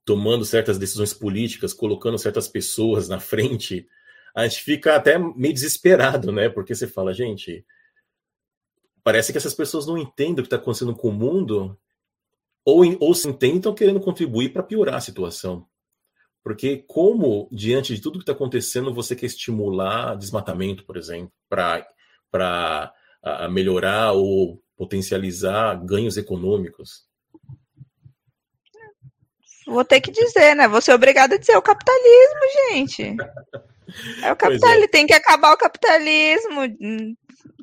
[0.04, 3.88] tomando certas decisões políticas, colocando certas pessoas na frente,
[4.34, 6.48] a gente fica até meio desesperado, né?
[6.48, 7.64] Porque você fala, gente,
[9.02, 11.78] parece que essas pessoas não entendem o que está acontecendo com o mundo,
[12.64, 15.66] ou, ou se tentam querendo contribuir para piorar a situação.
[16.42, 22.92] Porque como, diante de tudo que está acontecendo, você quer estimular desmatamento, por exemplo, para
[23.50, 27.04] melhorar ou potencializar ganhos econômicos?
[29.66, 30.66] Vou ter que dizer, né?
[30.66, 33.16] Vou ser obrigado a dizer o capitalismo, gente.
[34.22, 34.84] É o capitalismo.
[34.84, 34.88] É.
[34.88, 36.62] Tem que acabar o capitalismo.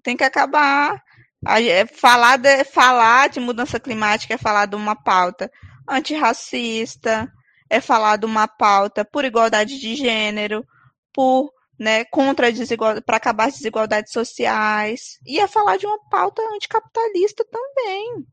[0.04, 1.04] Tem que acabar.
[1.46, 5.52] É, falar de, falar de mudança climática é falar de uma pauta
[5.88, 7.32] antirracista,
[7.70, 10.66] é falar de uma pauta por igualdade de gênero,
[11.14, 16.42] por né, contra desigualdade, para acabar as desigualdades sociais, e é falar de uma pauta
[16.54, 18.26] anticapitalista também.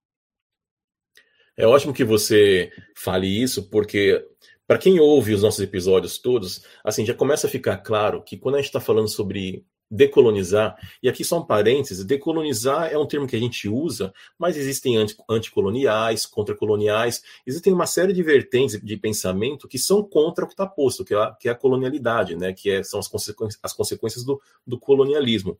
[1.56, 4.26] É ótimo que você fale isso, porque
[4.66, 8.56] para quem ouve os nossos episódios todos, assim, já começa a ficar claro que quando
[8.56, 9.64] a gente está falando sobre
[9.94, 14.56] decolonizar, e aqui só um parênteses, decolonizar é um termo que a gente usa, mas
[14.56, 14.96] existem
[15.28, 20.66] anticoloniais, contracoloniais, existem uma série de vertentes de pensamento que são contra o que está
[20.66, 23.72] posto, que é, a, que é a colonialidade, né, que é, são as consequências, as
[23.72, 25.56] consequências do, do colonialismo.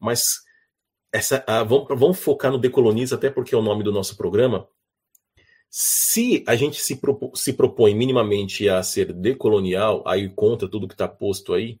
[0.00, 0.22] Mas
[1.12, 4.66] essa, a, vamos, vamos focar no decoloniza, até porque é o nome do nosso programa,
[5.68, 10.94] se a gente se, propo, se propõe minimamente a ser decolonial, aí contra tudo que
[10.94, 11.78] está posto aí,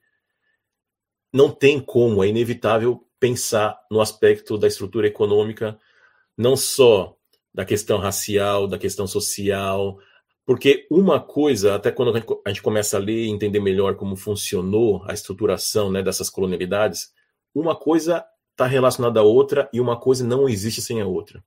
[1.34, 5.76] não tem como, é inevitável pensar no aspecto da estrutura econômica,
[6.38, 7.16] não só
[7.52, 9.98] da questão racial, da questão social,
[10.46, 12.14] porque uma coisa, até quando
[12.44, 17.12] a gente começa a ler e entender melhor como funcionou a estruturação né, dessas colonialidades,
[17.52, 21.42] uma coisa está relacionada à outra e uma coisa não existe sem a outra.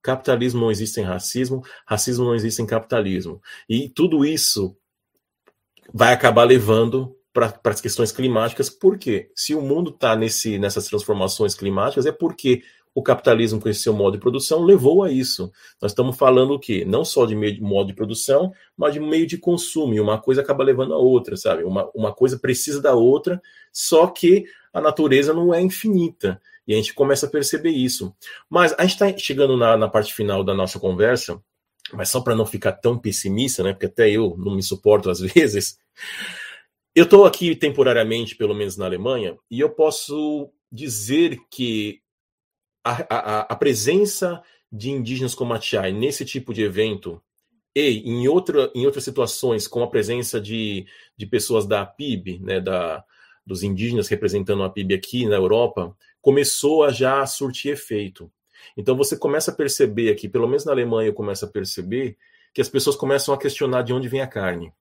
[0.00, 3.42] Capitalismo não existe sem racismo, racismo não existe sem capitalismo.
[3.68, 4.76] E tudo isso
[5.92, 12.06] vai acabar levando para as questões climáticas, porque se o mundo está nessas transformações climáticas,
[12.06, 12.62] é porque
[12.94, 15.52] o capitalismo, com esse seu modo de produção, levou a isso.
[15.82, 16.82] Nós estamos falando o quê?
[16.86, 19.92] Não só de meio modo de produção, mas de meio de consumo.
[19.92, 21.62] E uma coisa acaba levando a outra, sabe?
[21.62, 23.38] Uma, uma coisa precisa da outra,
[23.70, 26.40] só que a natureza não é infinita.
[26.66, 28.14] E a gente começa a perceber isso.
[28.48, 31.38] Mas a gente está chegando na, na parte final da nossa conversa,
[31.92, 33.74] mas só para não ficar tão pessimista, né?
[33.74, 35.78] Porque até eu não me suporto às vezes.
[36.96, 42.00] Eu estou aqui temporariamente, pelo menos na Alemanha, e eu posso dizer que
[42.82, 44.42] a, a, a presença
[44.72, 47.22] de indígenas como a Chai nesse tipo de evento
[47.74, 52.62] e em, outra, em outras situações, com a presença de, de pessoas da PIB, né,
[52.62, 53.04] da,
[53.44, 58.32] dos indígenas representando a PIB aqui na Europa, começou a já surtir efeito.
[58.74, 62.16] Então você começa a perceber aqui, pelo menos na Alemanha eu começo a perceber,
[62.54, 64.72] que as pessoas começam a questionar de onde vem a carne.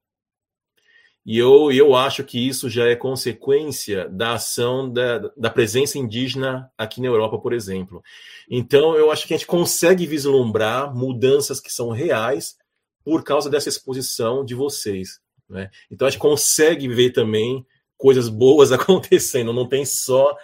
[1.26, 6.72] E eu, eu acho que isso já é consequência da ação da, da presença indígena
[6.78, 8.04] aqui na Europa, por exemplo.
[8.50, 12.56] Então, eu acho que a gente consegue vislumbrar mudanças que são reais
[13.04, 15.20] por causa dessa exposição de vocês.
[15.50, 15.72] Né?
[15.90, 17.66] Então, a gente consegue ver também
[17.98, 20.38] coisas boas acontecendo, não tem só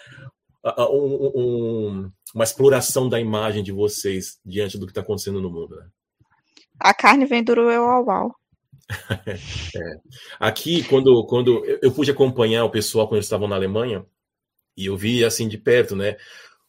[0.90, 5.76] um, um, uma exploração da imagem de vocês diante do que está acontecendo no mundo.
[5.76, 5.86] Né?
[6.80, 8.36] A carne vem do Uau
[9.28, 9.38] é.
[10.40, 14.06] Aqui, quando, quando eu pude acompanhar o pessoal quando eles estavam na Alemanha,
[14.76, 16.18] e eu vi assim de perto, né?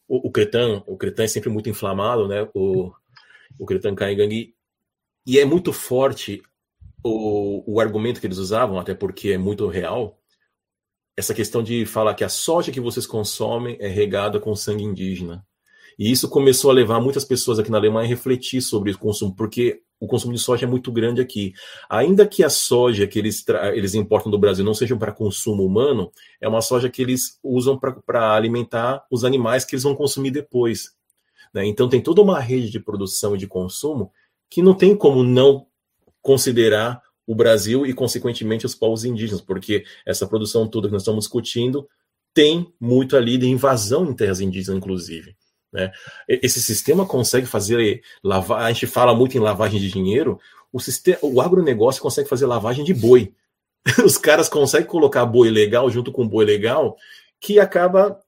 [0.09, 2.49] O, o Cretan, o Cretan é sempre muito inflamado, né?
[2.55, 2.93] O,
[3.59, 4.55] o Cretan Kaigang,
[5.27, 6.43] e é muito forte
[7.03, 10.19] o, o argumento que eles usavam, até porque é muito real,
[11.17, 15.47] essa questão de falar que a soja que vocês consomem é regada com sangue indígena.
[15.99, 19.35] E isso começou a levar muitas pessoas aqui na Alemanha a refletir sobre o consumo,
[19.35, 21.55] porque o consumo de soja é muito grande aqui.
[21.89, 26.11] Ainda que a soja que eles, eles importam do Brasil não seja para consumo humano,
[26.41, 30.91] é uma soja que eles usam para alimentar os animais que eles vão consumir depois.
[31.55, 31.67] Né?
[31.67, 34.11] Então tem toda uma rede de produção e de consumo
[34.51, 35.69] que não tem como não
[36.21, 41.27] considerar o Brasil e, consequentemente, os povos indígenas, porque essa produção toda que nós estamos
[41.27, 41.89] discutindo
[42.35, 45.37] tem muito ali de invasão em terras indígenas, inclusive.
[45.73, 45.91] Né?
[46.29, 50.39] Esse sistema consegue fazer lavar, a gente fala muito em lavagem de dinheiro,
[50.73, 53.35] o, sistema, o agronegócio consegue fazer lavagem de boi.
[54.05, 56.97] Os caras conseguem colocar boi legal junto com boi legal,
[57.41, 58.21] que acaba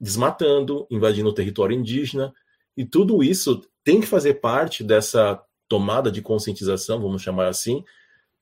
[0.00, 2.32] desmatando, invadindo o território indígena,
[2.76, 7.84] e tudo isso tem que fazer parte dessa tomada de conscientização, vamos chamar assim,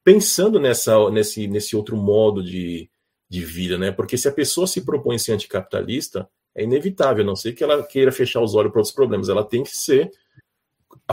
[0.03, 2.91] pensando nessa, nesse, nesse outro modo de,
[3.29, 3.91] de vida, né?
[3.91, 7.65] Porque se a pessoa se propõe a ser anticapitalista, é inevitável, a não ser que
[7.65, 9.29] ela queira fechar os olhos para outros problemas.
[9.29, 10.11] Ela tem que ser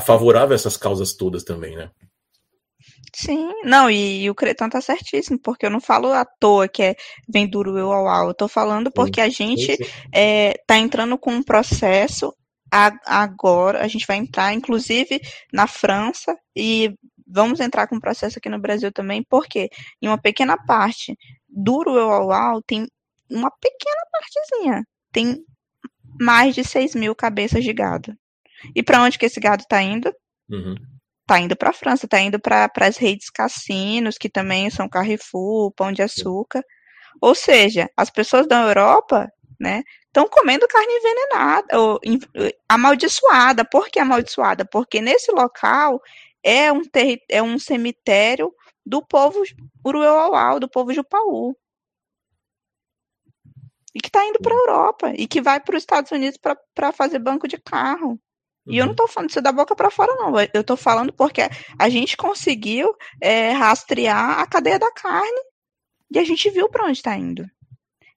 [0.01, 1.89] favorável a essas causas todas também, né?
[3.13, 6.81] Sim, não, e, e, o Cretan tá certíssimo, porque eu não falo à toa que
[6.81, 6.95] é
[7.27, 9.77] vem duro eu ao ao, eu tô falando porque a gente
[10.13, 12.33] é, tá entrando com um processo
[12.71, 15.19] a, agora, a gente vai entrar, inclusive,
[15.51, 16.95] na França e
[17.27, 19.69] vamos entrar com um processo aqui no Brasil também, porque
[20.01, 21.17] em uma pequena parte
[21.49, 22.87] do eu ao ao tem
[23.29, 25.43] uma pequena partezinha, tem
[26.19, 28.15] mais de 6 mil cabeças de gado.
[28.75, 30.13] E para onde que esse gado está indo?
[30.49, 30.75] Uhum.
[31.25, 35.71] Tá indo para a França, tá indo para as redes cassinos, que também são Carrefour,
[35.71, 36.63] Pão de Açúcar.
[37.21, 41.99] Ou seja, as pessoas da Europa, né, estão comendo carne envenenada, ou
[42.67, 43.63] amaldiçoada.
[43.63, 44.65] Por que amaldiçoada?
[44.65, 46.01] Porque nesse local
[46.43, 46.81] é um,
[47.29, 48.53] é um cemitério
[48.85, 49.41] do povo
[49.85, 51.55] Uruauau, do povo Jupaú.
[53.93, 56.39] E que está indo para a Europa e que vai para os Estados Unidos
[56.73, 58.19] para fazer banco de carro.
[58.67, 60.33] E eu não estou falando isso da boca para fora, não.
[60.53, 61.41] Eu estou falando porque
[61.77, 65.41] a gente conseguiu é, rastrear a cadeia da carne
[66.11, 67.45] e a gente viu para onde está indo.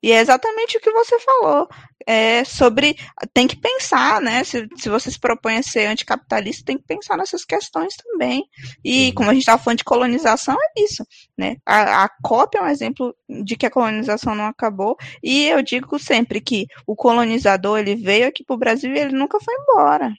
[0.05, 1.67] E é exatamente o que você falou.
[2.07, 2.95] É sobre.
[3.33, 4.45] Tem que pensar, né?
[4.45, 8.45] Se, se você se propõe a ser anticapitalista, tem que pensar nessas questões também.
[8.85, 11.07] E como a gente estava falando de colonização, é isso.
[11.39, 11.57] Né?
[11.65, 14.95] A, a COP é um exemplo de que a colonização não acabou.
[15.23, 19.17] E eu digo sempre que o colonizador ele veio aqui para o Brasil e ele
[19.17, 20.13] nunca foi embora.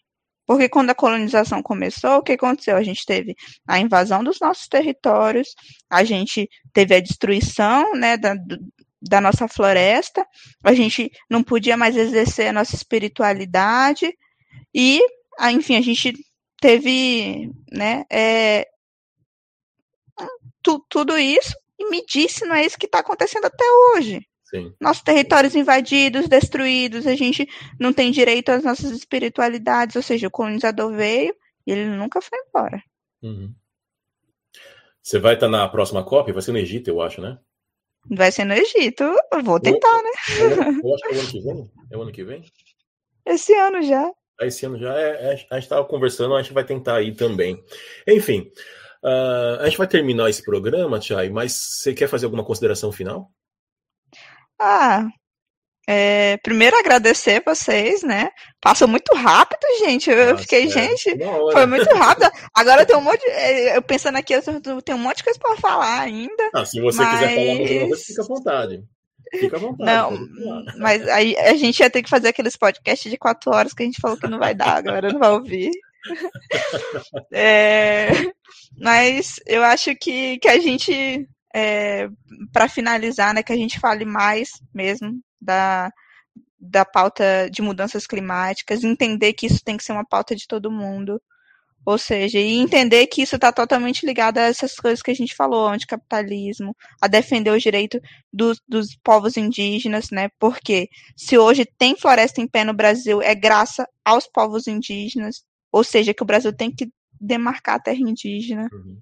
[0.48, 2.76] Porque quando a colonização começou, o que aconteceu?
[2.76, 3.36] A gente teve
[3.68, 5.56] a invasão dos nossos territórios,
[5.90, 8.36] a gente teve a destruição né, da,
[9.08, 10.26] da nossa floresta,
[10.64, 14.14] a gente não podia mais exercer a nossa espiritualidade,
[14.74, 15.02] e,
[15.52, 16.14] enfim, a gente
[16.60, 18.68] teve né, é,
[20.62, 24.22] tu, tudo isso, e me disse, não é isso que está acontecendo até hoje.
[24.46, 24.74] Sim.
[24.80, 27.48] Nossos territórios invadidos, destruídos, a gente
[27.80, 31.36] não tem direito às nossas espiritualidades, ou seja, o colonizador veio
[31.66, 32.82] e ele nunca foi embora.
[33.22, 33.54] Uhum.
[35.02, 36.32] Você vai estar na próxima COP?
[36.32, 37.38] Vai ser no Egito, eu acho, né?
[38.12, 39.04] Vai ser no Egito.
[39.32, 40.12] Eu vou tentar, né?
[40.84, 41.72] Eu acho que é o ano que vem.
[41.92, 42.44] É o ano que vem?
[43.26, 44.12] Esse ano já.
[44.40, 44.98] Ah, esse ano já.
[45.00, 47.64] É, é, a gente estava conversando, a gente vai tentar ir também.
[48.08, 48.52] Enfim,
[49.04, 53.32] uh, a gente vai terminar esse programa, Tchai, mas você quer fazer alguma consideração final?
[54.60, 55.08] Ah,
[55.88, 58.30] é, primeiro agradecer vocês, né?
[58.60, 60.10] Passou muito rápido, gente.
[60.10, 60.70] Eu Nossa, fiquei, é.
[60.70, 61.16] gente,
[61.52, 62.32] foi muito rápido.
[62.56, 63.22] Agora tem um monte.
[63.22, 64.42] De, é, eu pensando aqui, eu
[64.82, 66.50] tenho um monte de coisa para falar ainda.
[66.54, 67.12] Ah, se você mas...
[67.12, 68.84] quiser falar mais uma vez, fica à vontade.
[69.40, 69.92] Fica à vontade.
[69.92, 73.84] Não, mas aí a gente ia ter que fazer aqueles podcasts de quatro horas que
[73.84, 75.70] a gente falou que não vai dar, agora não vai ouvir.
[77.32, 78.10] é,
[78.80, 82.10] mas eu acho que, que a gente é,
[82.52, 85.92] para finalizar, né, que a gente fale mais mesmo da,
[86.60, 90.72] da pauta de mudanças climáticas, entender que isso tem que ser uma pauta de todo
[90.72, 91.22] mundo.
[91.86, 95.36] Ou seja, e entender que isso está totalmente ligado a essas coisas que a gente
[95.36, 98.02] falou, anticapitalismo, a defender o direito
[98.34, 100.30] dos, dos povos indígenas, né?
[100.40, 105.84] Porque se hoje tem floresta em pé no Brasil, é graças aos povos indígenas, ou
[105.84, 106.90] seja, que o Brasil tem que
[107.22, 108.68] demarcar a terra indígena.
[108.74, 108.98] Uhum.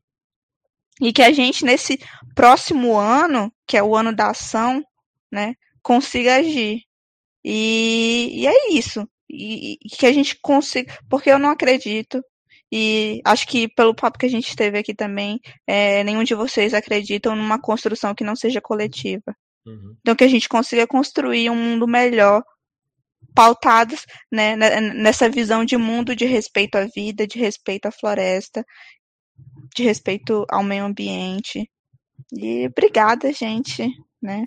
[1.02, 1.98] E que a gente, nesse
[2.36, 4.84] próximo ano, que é o ano da ação,
[5.32, 6.82] né, consiga agir.
[7.44, 9.08] E, e é isso.
[9.30, 10.98] E, e, que a gente consiga.
[11.10, 12.24] Porque eu não acredito.
[12.72, 16.74] E acho que pelo papo que a gente teve aqui também, é, nenhum de vocês
[16.74, 19.36] acreditam numa construção que não seja coletiva.
[19.66, 19.96] Uhum.
[20.00, 22.44] Então que a gente consiga construir um mundo melhor,
[23.36, 28.66] pautados né, nessa visão de mundo de respeito à vida, de respeito à floresta,
[29.76, 31.70] de respeito ao meio ambiente.
[32.32, 33.88] E obrigada, gente.
[34.24, 34.46] Né?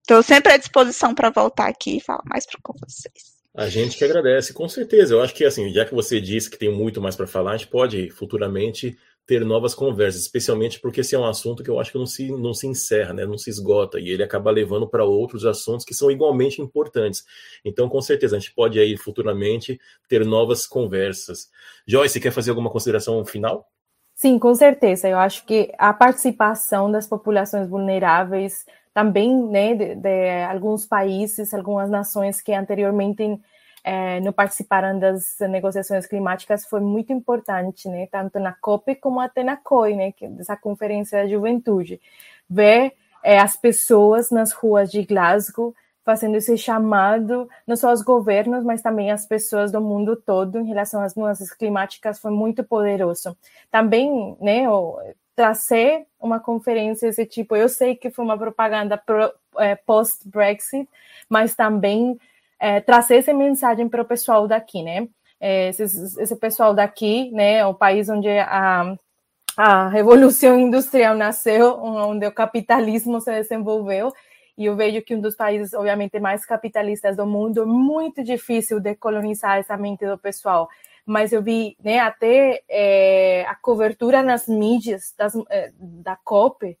[0.00, 3.34] Estou é, sempre à disposição para voltar aqui e falar mais com vocês.
[3.54, 5.14] A gente que agradece, com certeza.
[5.14, 7.56] Eu acho que, assim, já que você disse que tem muito mais para falar, a
[7.56, 8.96] gente pode futuramente
[9.26, 12.30] ter novas conversas, especialmente porque esse é um assunto que eu acho que não se,
[12.30, 13.24] não se encerra, né?
[13.24, 17.24] não se esgota, e ele acaba levando para outros assuntos que são igualmente importantes.
[17.64, 21.48] Então, com certeza, a gente pode aí futuramente ter novas conversas.
[21.86, 23.66] Joyce, quer fazer alguma consideração final?
[24.14, 25.08] Sim, com certeza.
[25.08, 28.64] Eu acho que a participação das populações vulneráveis
[28.94, 33.40] também, né, de, de alguns países, algumas nações que anteriormente
[33.84, 39.42] eh, não participaram das negociações climáticas foi muito importante, né, tanto na COP como até
[39.42, 42.00] na COI, né, que dessa conferência da juventude,
[42.48, 45.74] ver eh, as pessoas nas ruas de Glasgow
[46.04, 50.66] fazendo esse chamado, não só aos governos, mas também às pessoas do mundo todo em
[50.66, 53.36] relação às mudanças climáticas foi muito poderoso.
[53.70, 54.64] Também, né,
[55.34, 59.02] trazer uma conferência desse tipo, eu sei que foi uma propaganda
[59.58, 60.88] é, post-Brexit,
[61.28, 62.18] mas também
[62.58, 65.08] é, trazer essa mensagem para o pessoal daqui, né?
[65.44, 68.96] é, esse, esse pessoal daqui, né, o país onde a,
[69.56, 74.10] a revolução industrial nasceu, onde o capitalismo se desenvolveu,
[74.56, 78.80] e eu vejo que um dos países, obviamente, mais capitalistas do mundo, é muito difícil
[78.80, 80.68] de colonizar essa mente do pessoal.
[81.06, 86.78] Mas eu vi né, até é, a cobertura nas mídias das, é, da COP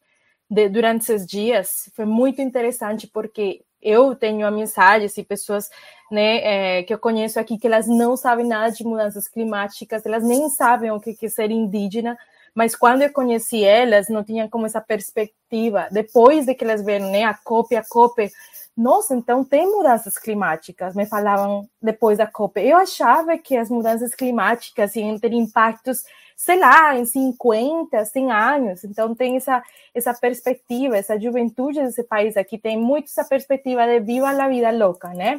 [0.48, 5.68] de, durante esses dias foi muito interessante, porque eu tenho amizades e pessoas
[6.10, 10.24] né, é, que eu conheço aqui que elas não sabem nada de mudanças climáticas, elas
[10.24, 12.16] nem sabem o que é ser indígena,
[12.54, 15.88] mas quando eu conheci elas, não tinham como essa perspectiva.
[15.90, 18.30] Depois de que elas viram né, a COP, a COP,
[18.76, 22.60] nossa, então tem mudanças climáticas, me falavam depois da COP.
[22.60, 26.02] Eu achava que as mudanças climáticas iam ter impactos,
[26.36, 28.84] sei lá, em 50, 100 anos.
[28.84, 29.62] Então tem essa,
[29.94, 34.70] essa perspectiva, essa juventude desse país aqui tem muito essa perspectiva de viva a vida
[34.72, 35.38] louca, né?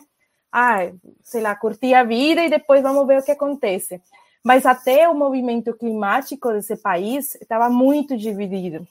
[0.51, 0.89] Ah,
[1.23, 4.01] sei lá, curtir a vida e depois vamos ver o que acontece
[4.45, 8.88] mas até o movimento climático desse país estava muito dividido.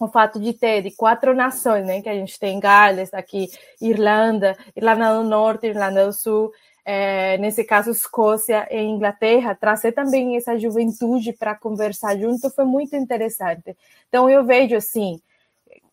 [0.00, 3.48] O fato de ter de quatro nações, né, que a gente tem Gales, aqui
[3.80, 6.50] Irlanda, Irlanda do Norte, Irlanda do Sul,
[6.84, 12.96] é, nesse caso Escócia e Inglaterra, trazer também essa juventude para conversar junto foi muito
[12.96, 13.76] interessante.
[14.08, 15.20] Então eu vejo assim,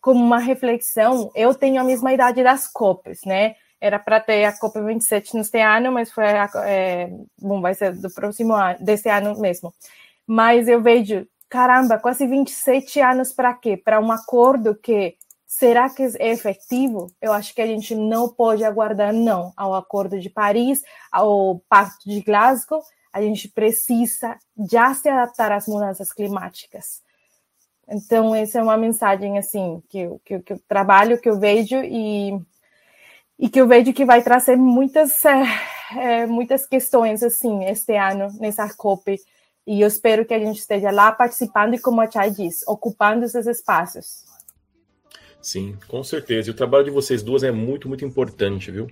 [0.00, 3.54] como uma reflexão, eu tenho a mesma idade das COPs, né?
[3.80, 7.94] era para ter a Copa 27 neste ano, mas foi a, é, bom, vai ser
[7.94, 9.72] do próximo ano, desse ano mesmo.
[10.26, 13.76] Mas eu vejo, caramba, quase 27 anos para quê?
[13.76, 17.10] Para um acordo que será que é efetivo?
[17.20, 22.08] Eu acho que a gente não pode aguardar não ao Acordo de Paris, ao Pacto
[22.08, 22.82] de Glasgow.
[23.12, 24.36] A gente precisa
[24.70, 27.02] já se adaptar às mudanças climáticas.
[27.88, 32.38] Então, essa é uma mensagem assim que, que, que eu trabalho, que eu vejo e
[33.38, 35.24] e que eu vejo que vai trazer muitas,
[35.96, 39.16] é, muitas questões assim este ano nessa COP.
[39.68, 43.26] E eu espero que a gente esteja lá participando e, como a Chay diz, ocupando
[43.26, 44.24] esses espaços.
[45.42, 46.48] Sim, com certeza.
[46.48, 48.88] E o trabalho de vocês duas é muito, muito importante, viu?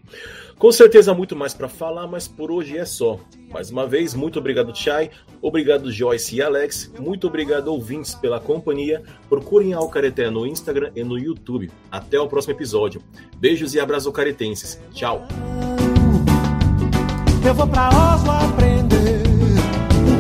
[0.58, 3.18] Com certeza muito mais para falar, mas por hoje é só.
[3.50, 5.10] Mais uma vez, muito obrigado, Chay.
[5.40, 6.92] Obrigado, Joyce e Alex.
[6.98, 9.02] Muito obrigado, ouvintes, pela companhia.
[9.30, 11.70] Procurem a Alcareté no Instagram e no YouTube.
[11.90, 13.02] Até o próximo episódio.
[13.38, 14.78] Beijos e abraços caretenses.
[14.92, 15.26] Tchau.
[17.46, 19.25] Eu vou pra Oslo aprender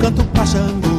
[0.00, 0.95] canto pra Xangô.